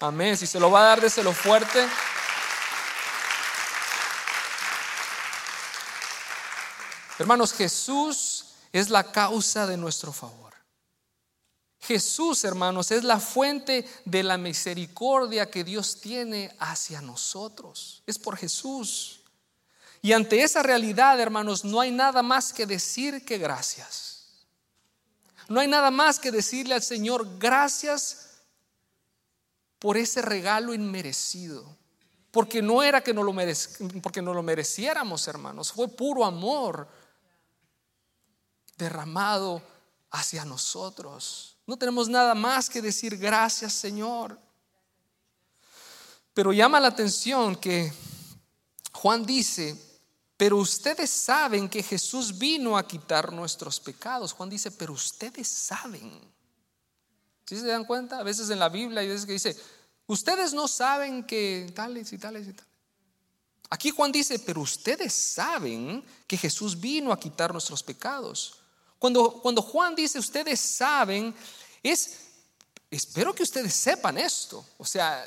Amén. 0.00 0.36
Si 0.36 0.46
se 0.46 0.60
lo 0.60 0.70
va 0.70 0.80
a 0.80 0.88
dar, 0.88 1.00
déselo 1.00 1.32
fuerte. 1.32 1.86
Hermanos, 7.18 7.52
Jesús 7.52 8.46
es 8.72 8.90
la 8.90 9.04
causa 9.12 9.66
de 9.66 9.76
nuestro 9.76 10.12
favor. 10.12 10.52
Jesús, 11.80 12.44
hermanos, 12.44 12.90
es 12.90 13.04
la 13.04 13.20
fuente 13.20 13.86
de 14.04 14.22
la 14.22 14.38
misericordia 14.38 15.50
que 15.50 15.64
Dios 15.64 16.00
tiene 16.00 16.54
hacia 16.58 17.00
nosotros. 17.00 18.02
Es 18.06 18.18
por 18.18 18.36
Jesús. 18.36 19.20
Y 20.00 20.12
ante 20.12 20.42
esa 20.42 20.62
realidad, 20.62 21.20
hermanos, 21.20 21.64
no 21.64 21.80
hay 21.80 21.90
nada 21.90 22.22
más 22.22 22.52
que 22.52 22.66
decir 22.66 23.24
que 23.24 23.38
gracias. 23.38 24.28
No 25.48 25.60
hay 25.60 25.68
nada 25.68 25.90
más 25.90 26.18
que 26.18 26.32
decirle 26.32 26.74
al 26.74 26.82
Señor 26.82 27.38
gracias 27.38 28.23
por 29.84 29.98
ese 29.98 30.22
regalo 30.22 30.72
inmerecido. 30.72 31.76
Porque 32.30 32.62
no 32.62 32.82
era 32.82 33.02
que 33.02 33.12
no 33.12 33.22
lo, 33.22 33.34
porque 34.00 34.22
no 34.22 34.32
lo 34.32 34.42
mereciéramos, 34.42 35.28
hermanos. 35.28 35.72
Fue 35.72 35.88
puro 35.88 36.24
amor 36.24 36.88
derramado 38.78 39.60
hacia 40.10 40.46
nosotros. 40.46 41.58
No 41.66 41.76
tenemos 41.76 42.08
nada 42.08 42.34
más 42.34 42.70
que 42.70 42.80
decir 42.80 43.18
gracias, 43.18 43.74
Señor. 43.74 44.40
Pero 46.32 46.54
llama 46.54 46.80
la 46.80 46.88
atención 46.88 47.54
que 47.54 47.92
Juan 48.90 49.26
dice, 49.26 49.78
pero 50.38 50.56
ustedes 50.56 51.10
saben 51.10 51.68
que 51.68 51.82
Jesús 51.82 52.38
vino 52.38 52.78
a 52.78 52.88
quitar 52.88 53.34
nuestros 53.34 53.78
pecados. 53.80 54.32
Juan 54.32 54.48
dice, 54.48 54.70
pero 54.70 54.94
ustedes 54.94 55.46
saben. 55.46 56.32
¿Sí 57.46 57.58
se 57.58 57.66
dan 57.66 57.84
cuenta? 57.84 58.18
A 58.18 58.22
veces 58.22 58.48
en 58.48 58.58
la 58.58 58.70
Biblia 58.70 59.00
hay 59.00 59.08
veces 59.08 59.26
que 59.26 59.32
dice, 59.32 59.54
ustedes 60.06 60.52
no 60.52 60.68
saben 60.68 61.24
que 61.24 61.70
tales 61.74 62.12
y 62.12 62.18
tales 62.18 62.48
y 62.48 62.52
tales. 62.52 62.74
Aquí 63.70 63.90
Juan 63.90 64.12
dice, 64.12 64.38
pero 64.38 64.60
ustedes 64.60 65.12
saben 65.12 66.04
que 66.26 66.36
Jesús 66.36 66.78
vino 66.78 67.12
a 67.12 67.18
quitar 67.18 67.52
nuestros 67.52 67.82
pecados. 67.82 68.58
Cuando, 68.98 69.32
cuando 69.42 69.62
Juan 69.62 69.94
dice 69.94 70.18
ustedes 70.18 70.60
saben, 70.60 71.34
es, 71.82 72.18
espero 72.90 73.34
que 73.34 73.42
ustedes 73.42 73.74
sepan 73.74 74.18
esto. 74.18 74.64
O 74.78 74.84
sea, 74.84 75.24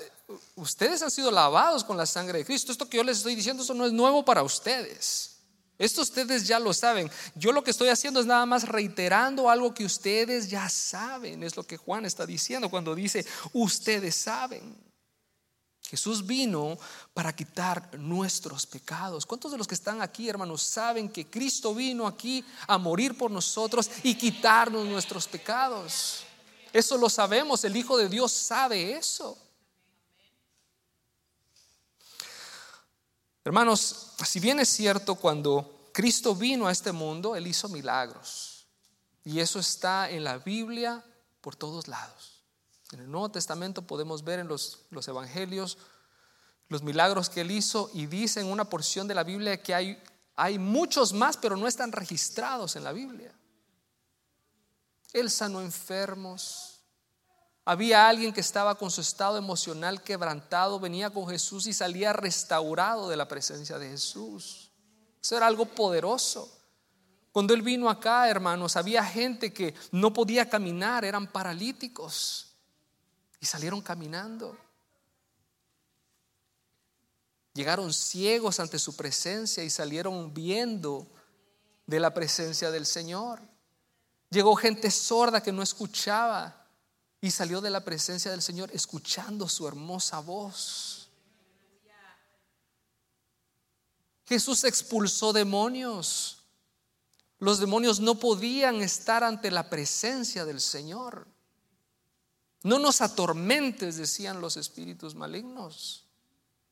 ustedes 0.56 1.02
han 1.02 1.12
sido 1.12 1.32
lavados 1.32 1.84
con 1.84 1.98
la 1.98 2.06
sangre 2.06 2.40
de 2.40 2.46
Cristo. 2.46 2.72
Esto 2.72 2.90
que 2.90 2.98
yo 2.98 3.04
les 3.04 3.18
estoy 3.18 3.36
diciendo, 3.36 3.64
eso 3.64 3.74
no 3.74 3.86
es 3.86 3.92
nuevo 3.92 4.24
para 4.24 4.44
ustedes. 4.44 5.37
Esto 5.78 6.02
ustedes 6.02 6.48
ya 6.48 6.60
lo 6.60 6.74
saben. 6.74 7.10
Yo 7.36 7.52
lo 7.52 7.64
que 7.64 7.72
estoy 7.72 7.90
haciendo 7.90 8.20
es 8.20 8.26
nada 8.26 8.46
más 8.46 8.68
reiterando 8.68 9.50
algo 9.50 9.74
que 9.74 9.86
ustedes 9.86 10.50
ya 10.50 10.68
saben. 10.70 11.44
Es 11.44 11.56
lo 11.56 11.64
que 11.64 11.78
Juan 11.78 12.06
está 12.06 12.26
diciendo 12.26 12.70
cuando 12.70 12.96
dice, 12.96 13.26
ustedes 13.54 14.16
saben. 14.16 14.76
Jesús 15.84 16.26
vino 16.26 16.78
para 17.14 17.34
quitar 17.34 17.98
nuestros 17.98 18.66
pecados. 18.66 19.26
¿Cuántos 19.26 19.52
de 19.52 19.58
los 19.58 19.68
que 19.68 19.76
están 19.76 20.02
aquí, 20.02 20.28
hermanos, 20.28 20.62
saben 20.62 21.08
que 21.10 21.28
Cristo 21.28 21.74
vino 21.74 22.06
aquí 22.06 22.44
a 22.68 22.78
morir 22.78 23.18
por 23.18 23.32
nosotros 23.32 23.90
y 24.04 24.16
quitarnos 24.16 24.86
nuestros 24.86 25.28
pecados? 25.28 26.24
Eso 26.74 26.98
lo 26.98 27.10
sabemos, 27.10 27.64
el 27.64 27.78
Hijo 27.78 27.98
de 27.98 28.10
Dios 28.10 28.32
sabe 28.34 28.94
eso. 28.94 29.38
Hermanos, 33.48 34.08
si 34.26 34.42
bien 34.42 34.60
es 34.60 34.68
cierto, 34.68 35.16
cuando 35.16 35.90
Cristo 35.94 36.36
vino 36.36 36.68
a 36.68 36.72
este 36.74 36.92
mundo, 36.92 37.34
Él 37.34 37.48
hizo 37.48 37.70
milagros. 37.70 38.68
Y 39.24 39.40
eso 39.40 39.58
está 39.58 40.10
en 40.10 40.26
la 40.26 40.38
Biblia 40.38 41.02
por 41.40 41.56
todos 41.56 41.88
lados. 41.88 42.44
En 42.92 43.00
el 43.00 43.10
Nuevo 43.10 43.32
Testamento 43.32 43.84
podemos 43.88 44.26
ver 44.26 44.40
en 44.40 44.50
los, 44.50 44.80
los 44.90 45.08
evangelios 45.08 45.78
los 46.68 46.84
milagros 46.84 47.30
que 47.30 47.40
Él 47.40 47.52
hizo 47.52 47.90
y 47.94 48.08
dice 48.08 48.42
en 48.42 48.48
una 48.48 48.66
porción 48.66 49.08
de 49.08 49.16
la 49.16 49.24
Biblia 49.24 49.64
que 49.64 49.74
hay, 49.74 50.04
hay 50.36 50.60
muchos 50.60 51.14
más, 51.14 51.38
pero 51.38 51.56
no 51.56 51.70
están 51.70 51.94
registrados 51.94 52.76
en 52.76 52.84
la 52.84 52.92
Biblia. 52.92 53.34
Él 55.14 55.32
sanó 55.32 55.62
enfermos, 55.62 56.77
había 57.70 58.08
alguien 58.08 58.32
que 58.32 58.40
estaba 58.40 58.76
con 58.76 58.90
su 58.90 59.02
estado 59.02 59.38
emocional 59.38 60.02
quebrantado, 60.02 60.80
venía 60.80 61.10
con 61.10 61.28
Jesús 61.28 61.68
y 61.68 61.74
salía 61.74 62.14
restaurado 62.14 63.10
de 63.10 63.18
la 63.18 63.28
presencia 63.28 63.78
de 63.78 63.90
Jesús. 63.90 64.72
Eso 65.22 65.36
era 65.36 65.48
algo 65.48 65.66
poderoso. 65.66 66.50
Cuando 67.34 67.54
Él 67.54 67.62
vino 67.62 67.90
acá, 67.90 68.30
hermanos, 68.30 68.78
había 68.78 69.04
gente 69.04 69.52
que 69.52 69.76
no 69.92 70.14
podía 70.14 70.50
caminar, 70.50 71.04
eran 71.04 71.30
paralíticos 71.30 72.56
y 73.42 73.46
salieron 73.46 73.82
caminando. 73.82 74.58
Llegaron 77.54 77.92
ciegos 77.92 78.62
ante 78.62 78.80
su 78.80 78.96
presencia 78.96 79.62
y 79.62 79.70
salieron 79.70 80.34
viendo 80.34 81.06
de 81.86 82.00
la 82.00 82.14
presencia 82.14 82.72
del 82.72 82.86
Señor. 82.86 83.42
Llegó 84.30 84.56
gente 84.56 84.90
sorda 84.90 85.44
que 85.44 85.52
no 85.52 85.62
escuchaba 85.62 86.67
y 87.22 87.32
salió 87.32 87.62
de 87.62 87.70
la 87.70 87.84
presencia 87.84 88.32
del 88.32 88.42
Señor 88.42 88.70
escuchando 88.74 89.50
su 89.50 89.68
hermosa 89.68 90.20
voz. 90.20 91.10
Jesús 94.26 94.64
expulsó 94.66 95.34
demonios. 95.34 96.44
Los 97.40 97.60
demonios 97.60 98.00
no 98.00 98.16
podían 98.16 98.82
estar 98.82 99.24
ante 99.24 99.52
la 99.52 99.70
presencia 99.70 100.44
del 100.44 100.60
Señor. 100.60 101.28
No 102.64 102.80
nos 102.80 103.02
atormentes, 103.02 103.96
decían 103.96 104.42
los 104.42 104.58
espíritus 104.58 105.16
malignos, 105.16 106.06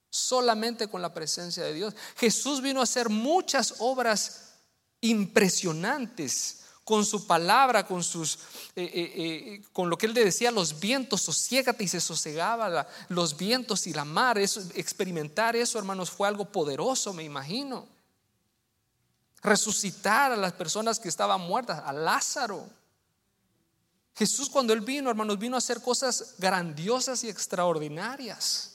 solamente 0.10 0.90
con 0.90 1.02
la 1.02 1.14
presencia 1.14 1.64
de 1.64 1.74
Dios. 1.74 1.96
Jesús 2.18 2.62
vino 2.62 2.82
a 2.82 2.84
hacer 2.84 3.10
muchas 3.10 3.76
obras 3.80 4.56
impresionantes 5.00 6.65
con 6.86 7.04
su 7.04 7.26
palabra, 7.26 7.86
con, 7.86 8.04
sus, 8.04 8.36
eh, 8.76 8.84
eh, 8.84 9.14
eh, 9.16 9.64
con 9.74 9.90
lo 9.90 9.98
que 9.98 10.06
él 10.06 10.14
le 10.14 10.24
decía, 10.24 10.52
los 10.52 10.80
vientos, 10.80 11.20
sosiégate 11.24 11.84
y 11.84 11.88
se 11.88 12.00
sosegaba 12.00 12.88
los 13.10 13.36
vientos 13.36 13.88
y 13.88 13.94
la 13.94 14.06
mar. 14.06 14.38
Experimentar 14.38 15.56
eso, 15.56 15.80
hermanos, 15.80 16.12
fue 16.12 16.28
algo 16.28 16.46
poderoso, 16.46 17.12
me 17.12 17.24
imagino. 17.24 17.88
Resucitar 19.42 20.32
a 20.32 20.38
las 20.38 20.54
personas 20.54 21.00
que 21.00 21.10
estaban 21.10 21.42
muertas, 21.42 21.82
a 21.84 21.92
Lázaro. 21.92 22.70
Jesús 24.16 24.48
cuando 24.48 24.72
él 24.72 24.82
vino, 24.82 25.10
hermanos, 25.10 25.40
vino 25.40 25.56
a 25.56 25.58
hacer 25.58 25.82
cosas 25.82 26.36
grandiosas 26.38 27.24
y 27.24 27.30
extraordinarias. 27.30 28.74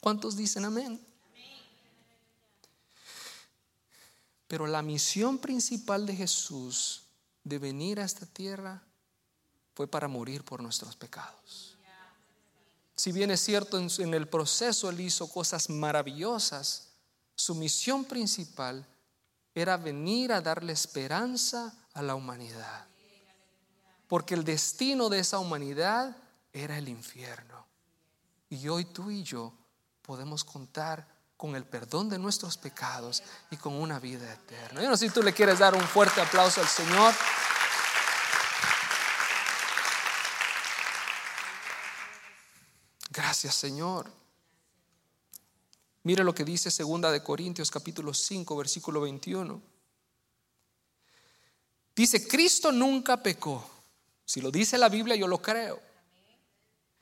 ¿Cuántos 0.00 0.36
dicen 0.36 0.64
amén? 0.64 1.06
Pero 4.48 4.66
la 4.66 4.82
misión 4.82 5.38
principal 5.38 6.06
de 6.06 6.14
Jesús 6.14 7.04
de 7.42 7.58
venir 7.58 8.00
a 8.00 8.04
esta 8.04 8.26
tierra 8.26 8.82
fue 9.74 9.86
para 9.86 10.08
morir 10.08 10.44
por 10.44 10.62
nuestros 10.62 10.96
pecados. 10.96 11.76
Si 12.94 13.12
bien 13.12 13.30
es 13.30 13.40
cierto, 13.40 13.78
en 13.78 14.14
el 14.14 14.26
proceso 14.26 14.88
Él 14.88 15.00
hizo 15.00 15.28
cosas 15.28 15.68
maravillosas, 15.68 16.88
su 17.34 17.54
misión 17.54 18.04
principal 18.04 18.86
era 19.54 19.76
venir 19.76 20.32
a 20.32 20.40
darle 20.40 20.72
esperanza 20.72 21.74
a 21.92 22.02
la 22.02 22.14
humanidad. 22.14 22.86
Porque 24.08 24.34
el 24.34 24.44
destino 24.44 25.08
de 25.08 25.18
esa 25.18 25.38
humanidad 25.38 26.16
era 26.52 26.78
el 26.78 26.88
infierno. 26.88 27.66
Y 28.48 28.68
hoy 28.68 28.86
tú 28.86 29.10
y 29.10 29.22
yo 29.22 29.52
podemos 30.02 30.44
contar 30.44 31.06
con 31.36 31.54
el 31.54 31.64
perdón 31.64 32.08
de 32.08 32.18
nuestros 32.18 32.56
pecados 32.56 33.22
y 33.50 33.56
con 33.56 33.74
una 33.74 33.98
vida 33.98 34.32
eterna. 34.32 34.82
Yo 34.82 34.88
no 34.88 34.96
sé 34.96 35.08
si 35.08 35.14
tú 35.14 35.22
le 35.22 35.32
quieres 35.32 35.58
dar 35.58 35.74
un 35.74 35.82
fuerte 35.82 36.20
aplauso 36.20 36.60
al 36.60 36.68
Señor. 36.68 37.14
Gracias, 43.10 43.54
Señor. 43.54 44.10
Mire 46.02 46.22
lo 46.22 46.34
que 46.34 46.44
dice 46.44 46.70
segunda 46.70 47.10
de 47.10 47.22
Corintios 47.22 47.70
capítulo 47.70 48.14
5 48.14 48.56
versículo 48.56 49.00
21. 49.00 49.60
Dice, 51.94 52.28
Cristo 52.28 52.70
nunca 52.70 53.22
pecó. 53.22 53.68
Si 54.24 54.40
lo 54.40 54.50
dice 54.50 54.76
la 54.76 54.88
Biblia, 54.88 55.16
yo 55.16 55.26
lo 55.26 55.40
creo. 55.40 55.80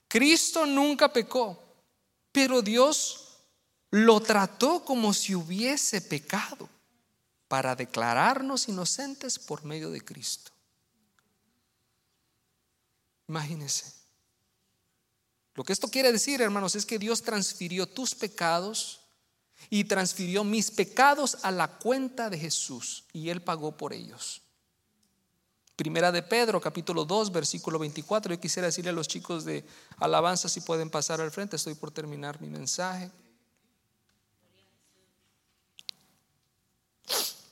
Cristo 0.06 0.66
nunca 0.66 1.12
pecó, 1.12 1.60
pero 2.30 2.62
Dios 2.62 3.23
lo 3.94 4.20
trató 4.20 4.84
como 4.84 5.14
si 5.14 5.36
hubiese 5.36 6.00
pecado 6.00 6.68
para 7.46 7.76
declararnos 7.76 8.68
inocentes 8.68 9.38
por 9.38 9.64
medio 9.64 9.88
de 9.92 10.00
Cristo. 10.00 10.50
Imagínense. 13.28 13.94
Lo 15.54 15.62
que 15.62 15.72
esto 15.72 15.86
quiere 15.86 16.10
decir, 16.10 16.42
hermanos, 16.42 16.74
es 16.74 16.84
que 16.84 16.98
Dios 16.98 17.22
transfirió 17.22 17.86
tus 17.86 18.16
pecados 18.16 19.02
y 19.70 19.84
transfirió 19.84 20.42
mis 20.42 20.72
pecados 20.72 21.38
a 21.42 21.52
la 21.52 21.68
cuenta 21.78 22.28
de 22.28 22.38
Jesús 22.40 23.04
y 23.12 23.28
Él 23.28 23.42
pagó 23.42 23.76
por 23.76 23.92
ellos. 23.92 24.42
Primera 25.76 26.10
de 26.10 26.24
Pedro, 26.24 26.60
capítulo 26.60 27.04
2, 27.04 27.30
versículo 27.30 27.78
24. 27.78 28.34
Yo 28.34 28.40
quisiera 28.40 28.66
decirle 28.66 28.90
a 28.90 28.94
los 28.94 29.06
chicos 29.06 29.44
de 29.44 29.64
alabanza 29.98 30.48
si 30.48 30.62
pueden 30.62 30.90
pasar 30.90 31.20
al 31.20 31.30
frente, 31.30 31.54
estoy 31.54 31.76
por 31.76 31.92
terminar 31.92 32.40
mi 32.40 32.48
mensaje. 32.48 33.12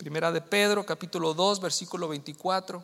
Primera 0.03 0.33
de 0.33 0.41
Pedro, 0.41 0.85
capítulo 0.85 1.33
2, 1.33 1.61
versículo 1.61 2.09
24. 2.09 2.83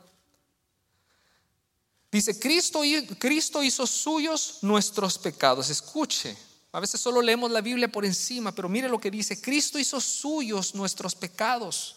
Dice, 2.12 2.38
Cristo, 2.38 2.82
Cristo 3.18 3.60
hizo 3.60 3.88
suyos 3.88 4.58
nuestros 4.62 5.18
pecados. 5.18 5.68
Escuche, 5.68 6.38
a 6.70 6.78
veces 6.78 7.00
solo 7.00 7.20
leemos 7.20 7.50
la 7.50 7.60
Biblia 7.60 7.90
por 7.90 8.04
encima, 8.04 8.52
pero 8.52 8.68
mire 8.68 8.88
lo 8.88 9.00
que 9.00 9.10
dice, 9.10 9.40
Cristo 9.40 9.80
hizo 9.80 10.00
suyos 10.00 10.76
nuestros 10.76 11.16
pecados 11.16 11.96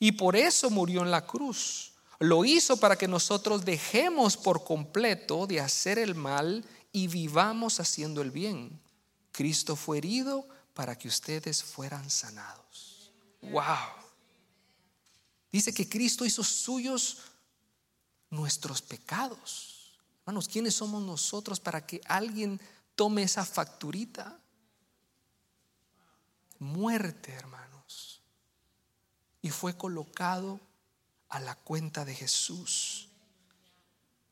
y 0.00 0.10
por 0.10 0.34
eso 0.34 0.70
murió 0.70 1.02
en 1.02 1.12
la 1.12 1.24
cruz. 1.24 1.92
Lo 2.18 2.44
hizo 2.44 2.78
para 2.78 2.98
que 2.98 3.06
nosotros 3.06 3.64
dejemos 3.64 4.36
por 4.36 4.64
completo 4.64 5.46
de 5.46 5.60
hacer 5.60 6.00
el 6.00 6.16
mal 6.16 6.64
y 6.90 7.06
vivamos 7.06 7.78
haciendo 7.78 8.22
el 8.22 8.32
bien. 8.32 8.80
Cristo 9.30 9.76
fue 9.76 9.98
herido 9.98 10.48
para 10.74 10.98
que 10.98 11.06
ustedes 11.06 11.62
fueran 11.62 12.10
sanados. 12.10 13.12
Wow. 13.40 13.97
Dice 15.50 15.72
que 15.72 15.88
Cristo 15.88 16.24
hizo 16.24 16.44
suyos 16.44 17.18
nuestros 18.30 18.82
pecados. 18.82 19.98
Hermanos, 20.20 20.48
¿quiénes 20.48 20.74
somos 20.74 21.02
nosotros 21.02 21.58
para 21.58 21.86
que 21.86 22.00
alguien 22.04 22.60
tome 22.94 23.22
esa 23.22 23.44
facturita? 23.44 24.38
Muerte, 26.58 27.32
hermanos. 27.32 28.20
Y 29.40 29.50
fue 29.50 29.76
colocado 29.76 30.60
a 31.30 31.40
la 31.40 31.54
cuenta 31.54 32.04
de 32.04 32.14
Jesús. 32.14 33.08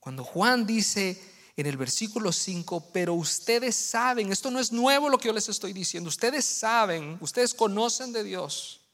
Cuando 0.01 0.23
Juan 0.23 0.67
dice 0.67 1.21
en 1.57 1.67
el 1.67 1.79
versículo 1.79 2.33
5, 2.33 2.91
pero 2.93 3.15
ustedes 3.15 3.75
saben, 3.75 4.31
esto 4.31 4.51
no 4.51 4.61
es 4.61 4.73
nuevo 4.73 5.09
lo 5.09 5.17
que 5.17 5.29
yo 5.29 5.33
les 5.33 5.49
estoy 5.49 5.73
diciendo, 5.73 6.09
ustedes 6.09 6.45
saben, 6.45 7.17
ustedes 7.23 7.55
conocen 7.55 8.13
de 8.13 8.23
Dios 8.23 8.86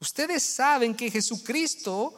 Ustedes 0.00 0.42
saben 0.42 0.94
que 0.94 1.10
Jesucristo 1.10 2.14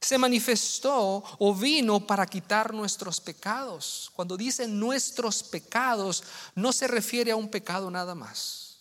se 0.00 0.18
manifestó 0.18 1.22
o 1.38 1.54
vino 1.54 2.06
para 2.06 2.26
quitar 2.26 2.74
nuestros 2.74 3.20
pecados. 3.20 4.10
Cuando 4.14 4.36
dice 4.36 4.66
nuestros 4.66 5.42
pecados, 5.44 6.24
no 6.54 6.72
se 6.72 6.88
refiere 6.88 7.30
a 7.30 7.36
un 7.36 7.48
pecado 7.48 7.90
nada 7.90 8.14
más. 8.14 8.78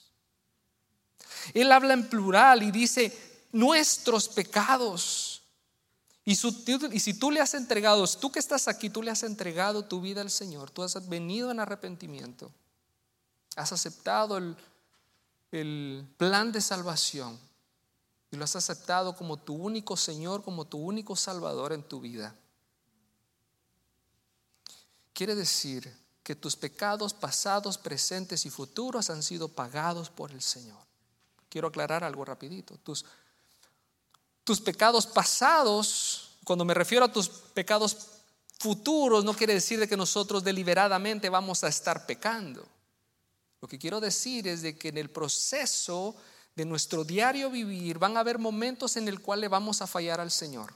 Él 1.54 1.72
habla 1.72 1.94
en 1.94 2.10
plural 2.10 2.64
y 2.64 2.72
dice 2.72 3.46
nuestros 3.52 4.28
pecados. 4.30 5.44
Y, 6.24 6.36
si 6.36 7.14
tú 7.16 7.32
le 7.32 7.40
has 7.42 7.54
entregado, 7.54 8.08
tú 8.08 8.32
que 8.32 8.40
estás 8.40 8.68
aquí, 8.68 8.90
tú 8.90 9.04
le 9.04 9.12
has 9.12 9.24
entregado 9.24 9.84
tu 9.86 10.02
vida 10.02 10.22
al 10.22 10.32
Señor, 10.32 10.72
tú 10.72 10.84
has 10.84 11.10
venido 11.10 11.52
en 11.52 11.60
arrepentimiento, 11.60 12.52
has 13.56 13.72
aceptado 13.72 14.38
el, 14.38 14.56
el 15.52 16.08
plan 16.18 16.52
de 16.52 16.62
salvación 16.62 17.40
y 18.32 18.38
lo 18.38 18.46
has 18.46 18.56
aceptado 18.56 19.16
como 19.16 19.38
tu 19.38 19.54
único 19.54 19.98
Señor, 19.98 20.42
como 20.42 20.66
tu 20.66 20.78
único 20.78 21.16
Salvador 21.18 21.74
en 21.74 21.84
tu 21.84 22.00
vida. 22.00 22.34
Quiere 25.14 25.36
decir 25.36 25.94
que 26.24 26.36
tus 26.36 26.56
pecados 26.56 27.14
pasados, 27.14 27.78
presentes 27.78 28.46
y 28.46 28.50
futuros 28.50 29.10
han 29.10 29.22
sido 29.22 29.50
pagados 29.50 30.10
por 30.10 30.32
el 30.32 30.42
Señor. 30.42 30.80
Quiero 31.50 31.68
aclarar 31.68 32.06
algo 32.06 32.24
rapidito. 32.24 32.78
Tus, 32.78 33.04
tus 34.46 34.62
pecados 34.62 35.06
pasados, 35.06 36.38
cuando 36.46 36.64
me 36.64 36.74
refiero 36.74 37.04
a 37.04 37.12
tus 37.12 37.28
pecados 37.28 38.08
futuros, 38.60 39.26
no 39.26 39.34
quiere 39.34 39.56
decir 39.56 39.78
de 39.78 39.90
que 39.90 39.98
nosotros 39.98 40.42
deliberadamente 40.42 41.28
vamos 41.30 41.66
a 41.66 41.68
estar 41.68 42.06
pecando. 42.06 42.66
Lo 43.60 43.68
que 43.68 43.78
quiero 43.78 44.00
decir 44.00 44.48
es 44.48 44.62
de 44.62 44.78
que 44.78 44.88
en 44.88 44.98
el 44.98 45.10
proceso 45.10 46.16
de 46.56 46.66
nuestro 46.66 47.04
diario 47.04 47.50
vivir 47.50 47.98
van 47.98 48.18
a 48.18 48.22
haber 48.22 48.38
momentos 48.38 48.98
en 48.98 49.08
el 49.08 49.22
cual 49.22 49.42
le 49.42 49.48
vamos 49.48 49.82
a 49.82 49.88
fallar 49.88 50.20
al 50.20 50.32
Señor. 50.32 50.74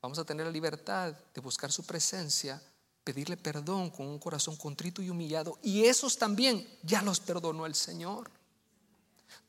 Vamos 0.00 0.18
a 0.18 0.24
tener 0.24 0.46
la 0.46 0.52
libertad 0.52 1.14
de 1.34 1.40
buscar 1.40 1.72
su 1.72 1.84
presencia, 1.84 2.62
pedirle 3.02 3.36
perdón 3.36 3.90
con 3.90 4.06
un 4.06 4.18
corazón 4.18 4.56
contrito 4.56 5.02
y 5.02 5.10
humillado. 5.10 5.58
Y 5.62 5.84
esos 5.84 6.18
también 6.18 6.68
ya 6.82 7.02
los 7.02 7.20
perdonó 7.20 7.66
el 7.66 7.74
Señor. 7.74 8.30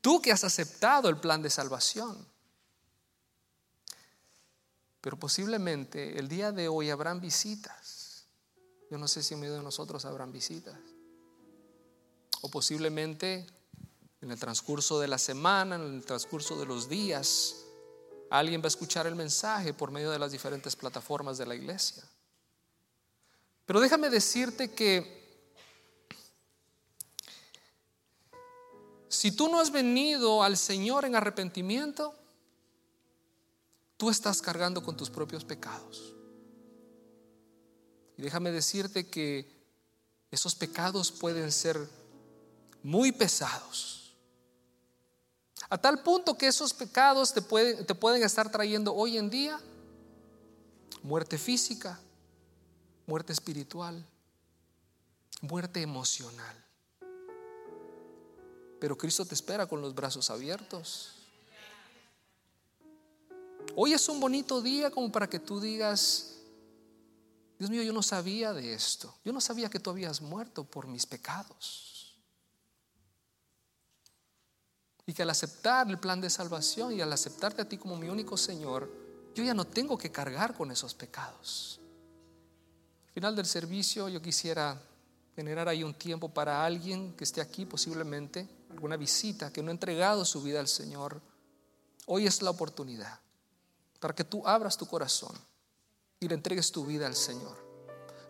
Tú 0.01 0.21
que 0.21 0.31
has 0.31 0.43
aceptado 0.43 1.09
el 1.09 1.17
plan 1.17 1.41
de 1.41 1.49
salvación. 1.49 2.27
Pero 5.01 5.17
posiblemente 5.17 6.19
el 6.19 6.27
día 6.27 6.51
de 6.51 6.67
hoy 6.67 6.89
habrán 6.89 7.21
visitas. 7.21 8.25
Yo 8.89 8.97
no 8.97 9.07
sé 9.07 9.23
si 9.23 9.33
en 9.33 9.39
medio 9.39 9.53
de 9.53 9.63
nosotros 9.63 10.03
habrán 10.05 10.31
visitas. 10.31 10.77
O 12.41 12.49
posiblemente 12.49 13.45
en 14.21 14.31
el 14.31 14.39
transcurso 14.39 14.99
de 14.99 15.07
la 15.07 15.17
semana, 15.17 15.75
en 15.75 15.95
el 15.95 16.05
transcurso 16.05 16.57
de 16.59 16.65
los 16.65 16.89
días, 16.89 17.55
alguien 18.29 18.61
va 18.61 18.65
a 18.65 18.67
escuchar 18.67 19.07
el 19.07 19.15
mensaje 19.15 19.73
por 19.73 19.91
medio 19.91 20.11
de 20.11 20.19
las 20.19 20.31
diferentes 20.31 20.75
plataformas 20.75 21.37
de 21.37 21.45
la 21.45 21.55
iglesia. 21.55 22.03
Pero 23.65 23.79
déjame 23.79 24.09
decirte 24.09 24.71
que 24.71 25.19
si 29.07 29.31
tú 29.31 29.47
no 29.47 29.59
has 29.59 29.71
venido 29.71 30.43
al 30.43 30.57
Señor 30.57 31.05
en 31.05 31.15
arrepentimiento, 31.15 32.15
tú 33.97 34.09
estás 34.09 34.41
cargando 34.41 34.83
con 34.83 34.97
tus 34.97 35.09
propios 35.09 35.45
pecados. 35.45 36.13
Y 38.17 38.21
déjame 38.21 38.51
decirte 38.51 39.07
que 39.07 39.59
esos 40.31 40.55
pecados 40.55 41.11
pueden 41.11 41.51
ser 41.51 41.89
muy 42.83 43.11
pesados. 43.11 43.98
A 45.69 45.77
tal 45.77 46.01
punto 46.01 46.37
que 46.37 46.47
esos 46.47 46.73
pecados 46.73 47.33
te 47.33 47.41
pueden, 47.41 47.85
te 47.85 47.93
pueden 47.93 48.23
estar 48.23 48.51
trayendo 48.51 48.93
hoy 48.93 49.17
en 49.17 49.29
día 49.29 49.59
muerte 51.03 51.37
física, 51.37 51.99
muerte 53.05 53.33
espiritual, 53.33 54.05
muerte 55.41 55.81
emocional. 55.81 56.55
Pero 58.79 58.97
Cristo 58.97 59.25
te 59.25 59.35
espera 59.35 59.67
con 59.67 59.81
los 59.81 59.93
brazos 59.93 60.29
abiertos. 60.29 61.15
Hoy 63.75 63.93
es 63.93 64.09
un 64.09 64.19
bonito 64.19 64.61
día 64.61 64.89
como 64.89 65.11
para 65.11 65.29
que 65.29 65.39
tú 65.39 65.59
digas, 65.59 66.37
Dios 67.57 67.69
mío, 67.69 67.83
yo 67.83 67.93
no 67.93 68.01
sabía 68.01 68.53
de 68.53 68.73
esto. 68.73 69.13
Yo 69.23 69.33
no 69.33 69.41
sabía 69.41 69.69
que 69.69 69.79
tú 69.79 69.89
habías 69.89 70.21
muerto 70.21 70.63
por 70.63 70.87
mis 70.87 71.05
pecados. 71.05 71.98
Y 75.09 75.13
que 75.15 75.23
al 75.23 75.31
aceptar 75.31 75.89
el 75.89 75.97
plan 75.97 76.21
de 76.21 76.29
salvación 76.29 76.93
y 76.93 77.01
al 77.01 77.11
aceptarte 77.11 77.63
a 77.63 77.67
ti 77.67 77.79
como 77.79 77.97
mi 77.97 78.09
único 78.09 78.37
Señor, 78.37 78.87
yo 79.33 79.43
ya 79.43 79.55
no 79.55 79.65
tengo 79.65 79.97
que 79.97 80.11
cargar 80.11 80.53
con 80.53 80.71
esos 80.71 80.93
pecados. 80.93 81.79
Al 83.07 83.13
final 83.13 83.35
del 83.35 83.47
servicio 83.47 84.07
yo 84.07 84.21
quisiera 84.21 84.79
generar 85.35 85.67
ahí 85.67 85.83
un 85.83 85.95
tiempo 85.95 86.29
para 86.29 86.63
alguien 86.63 87.13
que 87.13 87.23
esté 87.23 87.41
aquí 87.41 87.65
posiblemente, 87.65 88.47
alguna 88.69 88.97
visita, 88.97 89.51
que 89.51 89.63
no 89.63 89.69
ha 89.69 89.71
entregado 89.71 90.23
su 90.25 90.43
vida 90.43 90.59
al 90.59 90.67
Señor. 90.67 91.19
Hoy 92.05 92.27
es 92.27 92.43
la 92.43 92.51
oportunidad 92.51 93.19
para 93.99 94.13
que 94.13 94.23
tú 94.23 94.47
abras 94.47 94.77
tu 94.77 94.85
corazón 94.85 95.35
y 96.19 96.27
le 96.27 96.35
entregues 96.35 96.71
tu 96.71 96.85
vida 96.85 97.07
al 97.07 97.15
Señor. 97.15 97.57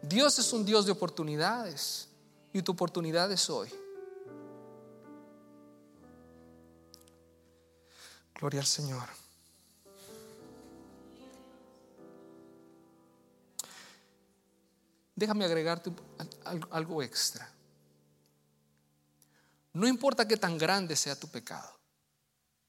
Dios 0.02 0.40
es 0.40 0.54
un 0.54 0.64
Dios 0.64 0.86
de 0.86 0.94
oportunidades 0.94 2.08
y 2.54 2.62
tu 2.62 2.72
oportunidad 2.72 3.30
es 3.34 3.50
hoy. 3.50 3.70
Gloria 8.40 8.62
al 8.62 8.66
Señor. 8.66 9.04
Déjame 15.14 15.44
agregarte 15.44 15.92
algo 16.72 17.04
extra. 17.04 17.52
No 19.74 19.86
importa 19.86 20.26
qué 20.26 20.38
tan 20.38 20.58
grande 20.58 20.96
sea 20.96 21.20
tu 21.20 21.28
pecado. 21.28 21.70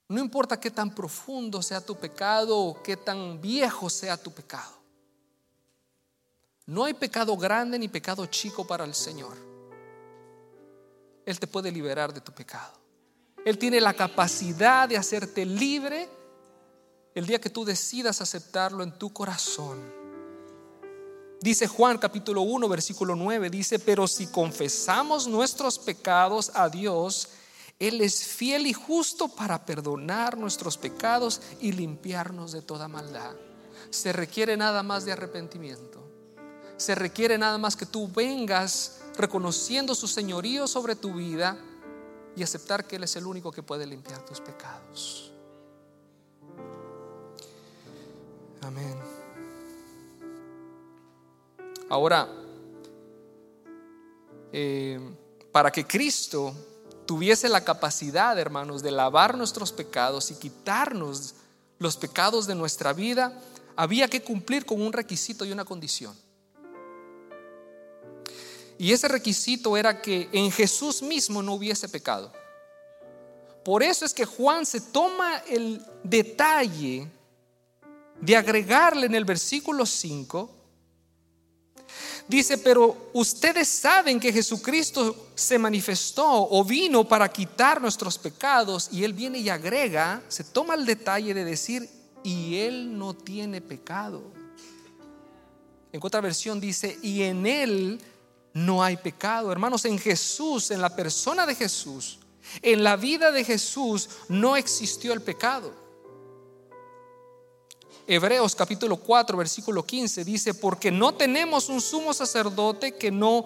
No 0.09 0.19
importa 0.19 0.59
qué 0.59 0.73
tan 0.73 0.93
profundo 0.93 1.63
sea 1.63 1.81
tu 1.81 1.97
pecado 1.97 2.59
o 2.59 2.83
qué 2.83 2.97
tan 2.97 3.41
viejo 3.41 3.89
sea 3.89 4.17
tu 4.17 4.33
pecado. 4.33 4.75
No 6.67 6.85
hay 6.85 6.95
pecado 6.95 7.37
grande 7.37 7.79
ni 7.79 7.87
pecado 7.87 8.27
chico 8.27 8.67
para 8.67 8.85
el 8.85 8.95
Señor. 8.95 9.37
Él 11.25 11.39
te 11.39 11.47
puede 11.47 11.71
liberar 11.71 12.13
de 12.13 12.21
tu 12.21 12.33
pecado. 12.33 12.80
Él 13.45 13.57
tiene 13.59 13.81
la 13.81 13.95
capacidad 13.95 14.89
de 14.89 14.99
hacerte 14.99 15.47
libre 15.47 16.09
el 17.15 17.27
día 17.27 17.41
que 17.41 17.51
tú 17.51 17.65
decidas 17.65 18.21
aceptarlo 18.21 18.83
en 18.83 18.99
tu 18.99 19.13
corazón. 19.13 19.81
Dice 21.41 21.67
Juan 21.67 21.97
capítulo 21.97 22.43
1 22.43 22.69
versículo 22.69 23.17
9, 23.17 23.49
dice, 23.49 23.79
pero 23.79 24.07
si 24.07 24.27
confesamos 24.27 25.27
nuestros 25.27 25.79
pecados 25.79 26.53
a 26.55 26.69
Dios, 26.69 27.31
Él 27.79 28.03
es 28.03 28.25
fiel 28.25 28.67
y 28.67 28.75
justo 28.75 29.29
para 29.29 29.65
perdonar 29.65 30.37
nuestros 30.37 30.77
pecados 30.77 31.41
y 31.61 31.73
limpiarnos 31.73 32.53
de 32.53 32.61
toda 32.61 32.89
maldad. 32.89 33.35
Se 33.89 34.13
requiere 34.13 34.59
nada 34.59 34.83
más 34.83 35.07
de 35.07 35.13
arrepentimiento. 35.13 36.07
Se 36.77 36.95
requiere 36.95 37.39
nada 37.39 37.57
más 37.57 37.75
que 37.75 37.87
tú 37.87 38.07
vengas 38.09 39.01
reconociendo 39.17 39.95
su 39.95 40.09
señorío 40.09 40.67
sobre 40.67 40.95
tu 40.95 41.15
vida 41.15 41.59
y 42.37 42.43
aceptar 42.43 42.87
que 42.87 42.97
Él 42.97 43.05
es 43.05 43.17
el 43.17 43.27
único 43.27 43.51
que 43.51 43.63
puede 43.63 43.87
limpiar 43.87 44.25
tus 44.25 44.41
pecados. 44.41 45.33
Amén. 48.63 48.99
Ahora, 51.89 52.29
eh, 54.53 55.01
para 55.51 55.71
que 55.71 55.87
Cristo 55.87 56.55
tuviese 57.07 57.49
la 57.49 57.65
capacidad, 57.65 58.39
hermanos, 58.39 58.83
de 58.83 58.93
lavar 58.93 59.37
nuestros 59.37 59.73
pecados 59.73 60.31
y 60.31 60.37
quitarnos 60.37 61.35
los 61.79 61.97
pecados 61.97 62.47
de 62.47 62.55
nuestra 62.55 62.93
vida, 62.93 63.37
había 63.75 64.07
que 64.07 64.23
cumplir 64.23 64.65
con 64.65 64.81
un 64.81 64.93
requisito 64.93 65.45
y 65.45 65.53
una 65.53 65.65
condición. 65.65 66.15
Y 68.81 68.95
ese 68.95 69.09
requisito 69.09 69.77
era 69.77 70.01
que 70.01 70.31
en 70.33 70.51
Jesús 70.51 71.03
mismo 71.03 71.43
no 71.43 71.53
hubiese 71.53 71.87
pecado. 71.87 72.33
Por 73.63 73.83
eso 73.83 74.07
es 74.07 74.15
que 74.15 74.25
Juan 74.25 74.65
se 74.65 74.81
toma 74.81 75.37
el 75.47 75.85
detalle 76.03 77.07
de 78.23 78.37
agregarle 78.39 79.05
en 79.05 79.15
el 79.15 79.27
versículo 79.27 79.85
5. 79.85 80.51
Dice, 82.27 82.57
pero 82.57 83.11
ustedes 83.13 83.69
saben 83.69 84.19
que 84.19 84.33
Jesucristo 84.33 85.29
se 85.35 85.59
manifestó 85.59 86.49
o 86.51 86.65
vino 86.65 87.07
para 87.07 87.31
quitar 87.31 87.83
nuestros 87.83 88.17
pecados 88.17 88.89
y 88.91 89.05
Él 89.05 89.13
viene 89.13 89.41
y 89.41 89.51
agrega, 89.51 90.23
se 90.29 90.43
toma 90.43 90.73
el 90.73 90.87
detalle 90.87 91.35
de 91.35 91.45
decir, 91.45 91.87
y 92.25 92.57
Él 92.57 92.97
no 92.99 93.13
tiene 93.13 93.61
pecado. 93.61 94.23
En 95.93 96.01
otra 96.03 96.23
versión 96.23 96.59
dice, 96.59 96.99
y 97.03 97.25
en 97.25 97.45
Él 97.45 98.01
no 98.53 98.83
hay 98.83 98.97
pecado. 98.97 99.53
Hermanos, 99.53 99.85
en 99.85 99.99
Jesús, 99.99 100.71
en 100.71 100.81
la 100.81 100.95
persona 100.95 101.47
de 101.47 101.55
Jesús, 101.55 102.19
En 102.63 102.83
la 102.83 102.97
vida 102.97 103.31
de 103.31 103.45
Jesús 103.45 104.09
no 104.29 104.57
existió 104.57 105.13
el 105.13 105.23
pecado. 105.23 105.73
Hebreos 108.07 108.57
capítulo 108.57 108.97
4, 108.97 109.37
versículo 109.37 109.85
15 109.85 110.25
dice, 110.25 110.55
porque 110.55 110.91
no 110.91 111.15
tenemos 111.15 111.69
un 111.69 111.81
sumo 111.81 112.13
sacerdote 112.13 112.97
que 112.97 113.13
no 113.13 113.45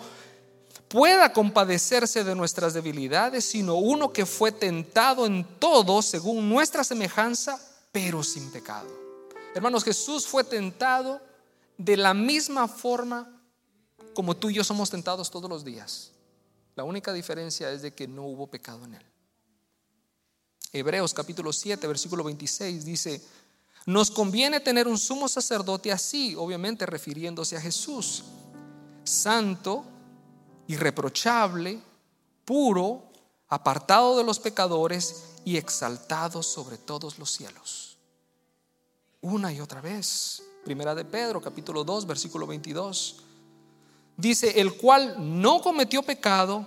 pueda 0.89 1.33
compadecerse 1.33 2.25
de 2.25 2.35
nuestras 2.35 2.73
debilidades, 2.73 3.45
sino 3.45 3.75
uno 3.75 4.13
que 4.13 4.25
fue 4.25 4.53
tentado 4.53 5.27
en 5.27 5.45
todo 5.59 6.01
según 6.01 6.49
nuestra 6.49 6.83
semejanza, 6.83 7.61
pero 7.93 8.23
sin 8.23 8.51
pecado. 8.51 8.89
Hermanos, 9.55 9.85
Jesús 9.85 10.27
fue 10.27 10.45
tentado 10.45 11.21
de 11.77 11.97
la 11.97 12.15
misma 12.15 12.69
forma 12.69 13.34
como 14.15 14.37
tú 14.37 14.51
y 14.51 14.55
yo 14.55 14.65
somos 14.65 14.91
tentados 14.91 15.31
todos 15.31 15.51
los 15.51 15.65
días. 15.65 16.13
La 16.77 16.85
única 16.85 17.13
diferencia 17.13 17.71
es 17.71 17.83
de 17.83 17.93
que 17.93 18.09
no 18.09 18.25
hubo 18.25 18.47
pecado 18.47 18.85
en 18.85 18.95
él. 18.95 19.07
Hebreos 20.73 21.15
capítulo 21.15 21.53
7, 21.53 21.87
versículo 21.87 22.25
26 22.25 22.85
dice, 22.85 23.23
nos 23.87 24.11
conviene 24.11 24.61
tener 24.61 24.89
un 24.89 24.99
sumo 24.99 25.29
sacerdote 25.29 25.93
así, 25.93 26.35
obviamente 26.37 26.87
refiriéndose 26.87 27.57
a 27.57 27.61
Jesús, 27.61 28.25
santo, 29.05 29.85
irreprochable, 30.67 31.81
puro, 32.45 33.05
apartado 33.49 34.17
de 34.17 34.25
los 34.25 34.41
pecadores 34.41 35.25
y 35.45 35.59
exaltado 35.59 36.43
sobre 36.43 36.79
todos 36.79 37.19
los 37.19 37.31
cielos. 37.31 37.99
Una 39.21 39.53
y 39.53 39.61
otra 39.61 39.81
vez. 39.81 40.43
Primera 40.65 40.95
de 40.95 41.05
Pedro, 41.05 41.41
capítulo 41.41 41.85
2, 41.85 42.07
versículo 42.07 42.47
22. 42.47 43.17
Dice, 44.17 44.61
el 44.61 44.77
cual 44.77 45.17
no 45.19 45.61
cometió 45.61 46.03
pecado, 46.03 46.67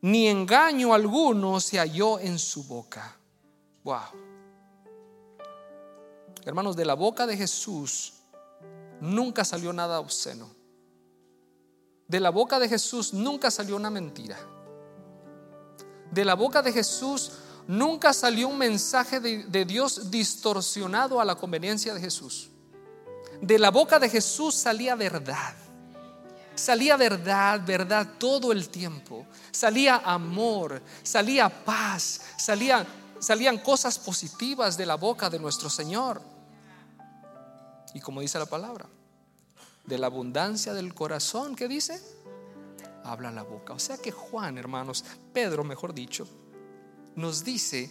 ni 0.00 0.28
engaño 0.28 0.92
alguno 0.92 1.58
se 1.60 1.78
halló 1.78 2.18
en 2.18 2.38
su 2.38 2.64
boca. 2.64 3.16
Wow. 3.82 4.02
Hermanos, 6.44 6.76
de 6.76 6.84
la 6.84 6.94
boca 6.94 7.26
de 7.26 7.36
Jesús 7.36 8.12
nunca 9.00 9.44
salió 9.44 9.72
nada 9.72 10.00
obsceno. 10.00 10.48
De 12.06 12.20
la 12.20 12.30
boca 12.30 12.58
de 12.58 12.68
Jesús 12.68 13.14
nunca 13.14 13.50
salió 13.50 13.76
una 13.76 13.90
mentira. 13.90 14.38
De 16.10 16.24
la 16.24 16.34
boca 16.34 16.62
de 16.62 16.72
Jesús 16.72 17.32
nunca 17.66 18.12
salió 18.12 18.48
un 18.48 18.58
mensaje 18.58 19.20
de, 19.20 19.64
Dios 19.64 20.10
distorsionado 20.10 21.20
a 21.20 21.24
la 21.24 21.34
conveniencia 21.34 21.94
de 21.94 22.00
Jesús. 22.00 22.50
De 23.40 23.58
la 23.58 23.70
boca 23.70 23.98
de 23.98 24.08
Jesús 24.08 24.54
salía 24.54 24.94
verdad. 24.94 25.54
Salía 26.54 26.96
verdad, 26.96 27.60
verdad 27.64 28.08
todo 28.18 28.52
el 28.52 28.68
tiempo. 28.68 29.26
Salía 29.50 29.96
amor, 29.96 30.80
salía 31.02 31.48
paz, 31.48 32.20
salían 32.36 33.58
cosas 33.58 33.98
positivas 33.98 34.76
de 34.76 34.86
la 34.86 34.94
boca 34.94 35.28
de 35.28 35.38
nuestro 35.38 35.68
Señor. 35.68 36.22
Y 37.92 38.00
como 38.00 38.20
dice 38.20 38.38
la 38.38 38.46
palabra, 38.46 38.86
de 39.86 39.98
la 39.98 40.06
abundancia 40.06 40.74
del 40.74 40.94
corazón, 40.94 41.54
¿qué 41.54 41.68
dice? 41.68 42.00
Habla 43.04 43.30
la 43.30 43.42
boca. 43.42 43.72
O 43.72 43.78
sea 43.78 43.98
que 43.98 44.10
Juan, 44.10 44.58
hermanos, 44.58 45.04
Pedro, 45.32 45.62
mejor 45.62 45.94
dicho, 45.94 46.26
nos 47.16 47.44
dice 47.44 47.90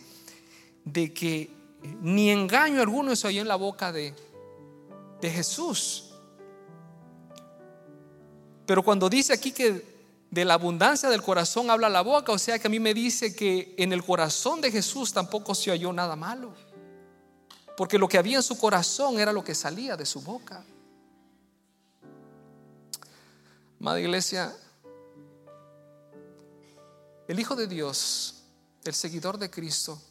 de 0.84 1.14
que 1.14 1.56
ni 2.02 2.30
engaño 2.30 2.82
alguno 2.82 3.16
se 3.16 3.28
oye 3.28 3.40
en 3.40 3.48
la 3.48 3.56
boca 3.56 3.92
de, 3.92 4.14
de 5.22 5.30
Jesús. 5.30 6.13
Pero 8.66 8.84
cuando 8.84 9.10
dice 9.10 9.34
aquí 9.34 9.52
que 9.52 9.94
de 10.32 10.46
la 10.46 10.56
abundancia 10.56 11.10
del 11.10 11.22
corazón 11.22 11.70
habla 11.70 11.90
la 11.90 12.02
boca, 12.02 12.32
o 12.32 12.40
sea 12.40 12.58
que 12.58 12.68
a 12.68 12.70
mí 12.70 12.80
me 12.80 12.94
dice 12.94 13.36
que 13.36 13.76
en 13.78 13.94
el 13.94 14.04
corazón 14.04 14.62
de 14.62 14.72
Jesús 14.72 15.14
tampoco 15.14 15.54
se 15.54 15.72
oyó 15.72 15.94
nada 15.94 16.16
malo. 16.16 16.54
Porque 17.78 17.98
lo 17.98 18.08
que 18.08 18.18
había 18.18 18.38
en 18.38 18.44
su 18.44 18.58
corazón 18.58 19.20
era 19.20 19.34
lo 19.34 19.44
que 19.44 19.56
salía 19.56 19.96
de 19.96 20.06
su 20.06 20.22
boca. 20.22 20.64
Amada 23.80 24.00
iglesia, 24.00 24.56
el 27.28 27.40
Hijo 27.40 27.56
de 27.56 27.68
Dios, 27.68 28.44
el 28.86 28.94
seguidor 28.94 29.38
de 29.38 29.50
Cristo, 29.50 30.02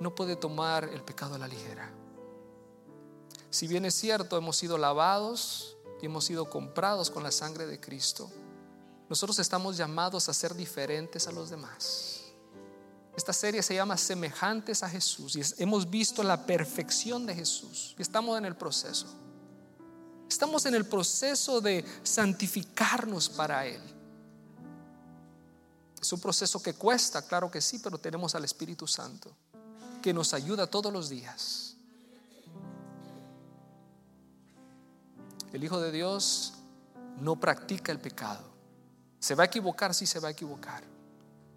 no 0.00 0.14
puede 0.14 0.36
tomar 0.36 0.84
el 0.84 1.02
pecado 1.02 1.34
a 1.34 1.38
la 1.38 1.48
ligera. 1.48 1.90
Si 3.50 3.66
bien 3.66 3.84
es 3.84 3.94
cierto, 3.94 4.36
hemos 4.36 4.56
sido 4.56 4.76
lavados 4.76 5.76
y 6.00 6.06
hemos 6.06 6.24
sido 6.24 6.48
comprados 6.48 7.10
con 7.10 7.22
la 7.22 7.30
sangre 7.30 7.66
de 7.66 7.80
Cristo, 7.80 8.30
nosotros 9.08 9.38
estamos 9.38 9.76
llamados 9.76 10.28
a 10.28 10.34
ser 10.34 10.54
diferentes 10.54 11.26
a 11.26 11.32
los 11.32 11.50
demás. 11.50 12.18
Esta 13.16 13.32
serie 13.32 13.62
se 13.62 13.74
llama 13.74 13.96
Semejantes 13.96 14.82
a 14.82 14.88
Jesús 14.88 15.34
y 15.34 15.42
hemos 15.62 15.90
visto 15.90 16.22
la 16.22 16.46
perfección 16.46 17.26
de 17.26 17.34
Jesús. 17.34 17.96
Y 17.98 18.02
estamos 18.02 18.38
en 18.38 18.44
el 18.44 18.54
proceso. 18.54 19.06
Estamos 20.28 20.66
en 20.66 20.74
el 20.74 20.84
proceso 20.84 21.60
de 21.60 21.84
santificarnos 22.04 23.28
para 23.28 23.66
Él. 23.66 23.80
Es 26.00 26.12
un 26.12 26.20
proceso 26.20 26.62
que 26.62 26.74
cuesta, 26.74 27.22
claro 27.22 27.50
que 27.50 27.60
sí, 27.60 27.80
pero 27.80 27.98
tenemos 27.98 28.34
al 28.34 28.44
Espíritu 28.44 28.86
Santo 28.86 29.34
que 30.00 30.12
nos 30.12 30.32
ayuda 30.32 30.68
todos 30.68 30.92
los 30.92 31.08
días. 31.08 31.67
El 35.52 35.64
Hijo 35.64 35.80
de 35.80 35.92
Dios 35.92 36.54
no 37.20 37.36
practica 37.36 37.92
el 37.92 37.98
pecado. 37.98 38.44
Se 39.18 39.34
va 39.34 39.44
a 39.44 39.46
equivocar, 39.46 39.94
sí 39.94 40.06
se 40.06 40.20
va 40.20 40.28
a 40.28 40.30
equivocar 40.32 40.84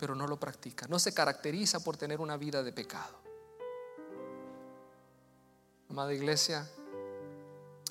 pero 0.02 0.16
no 0.16 0.26
lo 0.26 0.40
practica. 0.40 0.88
No 0.88 0.98
se 0.98 1.14
caracteriza 1.14 1.80
por 1.80 1.96
tener 1.96 2.20
una 2.20 2.36
vida 2.36 2.64
de 2.64 2.74
pecado. 2.74 3.22
Amada 5.88 6.12
iglesia, 6.12 6.68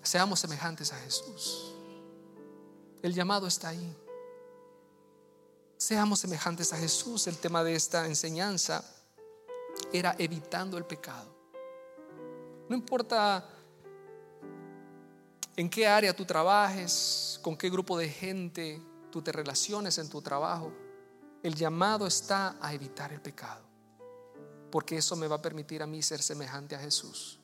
seamos 0.02 0.40
semejantes 0.40 0.92
a 0.92 0.96
Jesús. 0.96 1.72
El 3.00 3.14
llamado 3.14 3.46
está 3.46 3.68
ahí. 3.68 3.96
Seamos 5.76 6.18
semejantes 6.18 6.72
a 6.72 6.78
Jesús. 6.78 7.28
El 7.28 7.38
tema 7.38 7.62
de 7.62 7.76
esta 7.76 8.04
enseñanza 8.04 8.84
era 9.92 10.16
evitando 10.18 10.78
el 10.78 10.86
pecado. 10.86 11.32
No 12.68 12.74
importa 12.74 13.48
en 15.56 15.68
qué 15.68 15.86
área 15.86 16.14
tú 16.14 16.24
trabajes, 16.24 17.38
con 17.42 17.56
qué 17.56 17.70
grupo 17.70 17.98
de 17.98 18.08
gente 18.08 18.80
tú 19.10 19.22
te 19.22 19.32
relaciones 19.32 19.98
en 19.98 20.08
tu 20.08 20.22
trabajo. 20.22 20.72
El 21.42 21.54
llamado 21.54 22.06
está 22.06 22.56
a 22.60 22.72
evitar 22.74 23.12
el 23.12 23.20
pecado, 23.20 23.64
porque 24.70 24.96
eso 24.96 25.16
me 25.16 25.26
va 25.26 25.36
a 25.36 25.42
permitir 25.42 25.82
a 25.82 25.86
mí 25.86 26.02
ser 26.02 26.22
semejante 26.22 26.76
a 26.76 26.78
Jesús. 26.78 27.39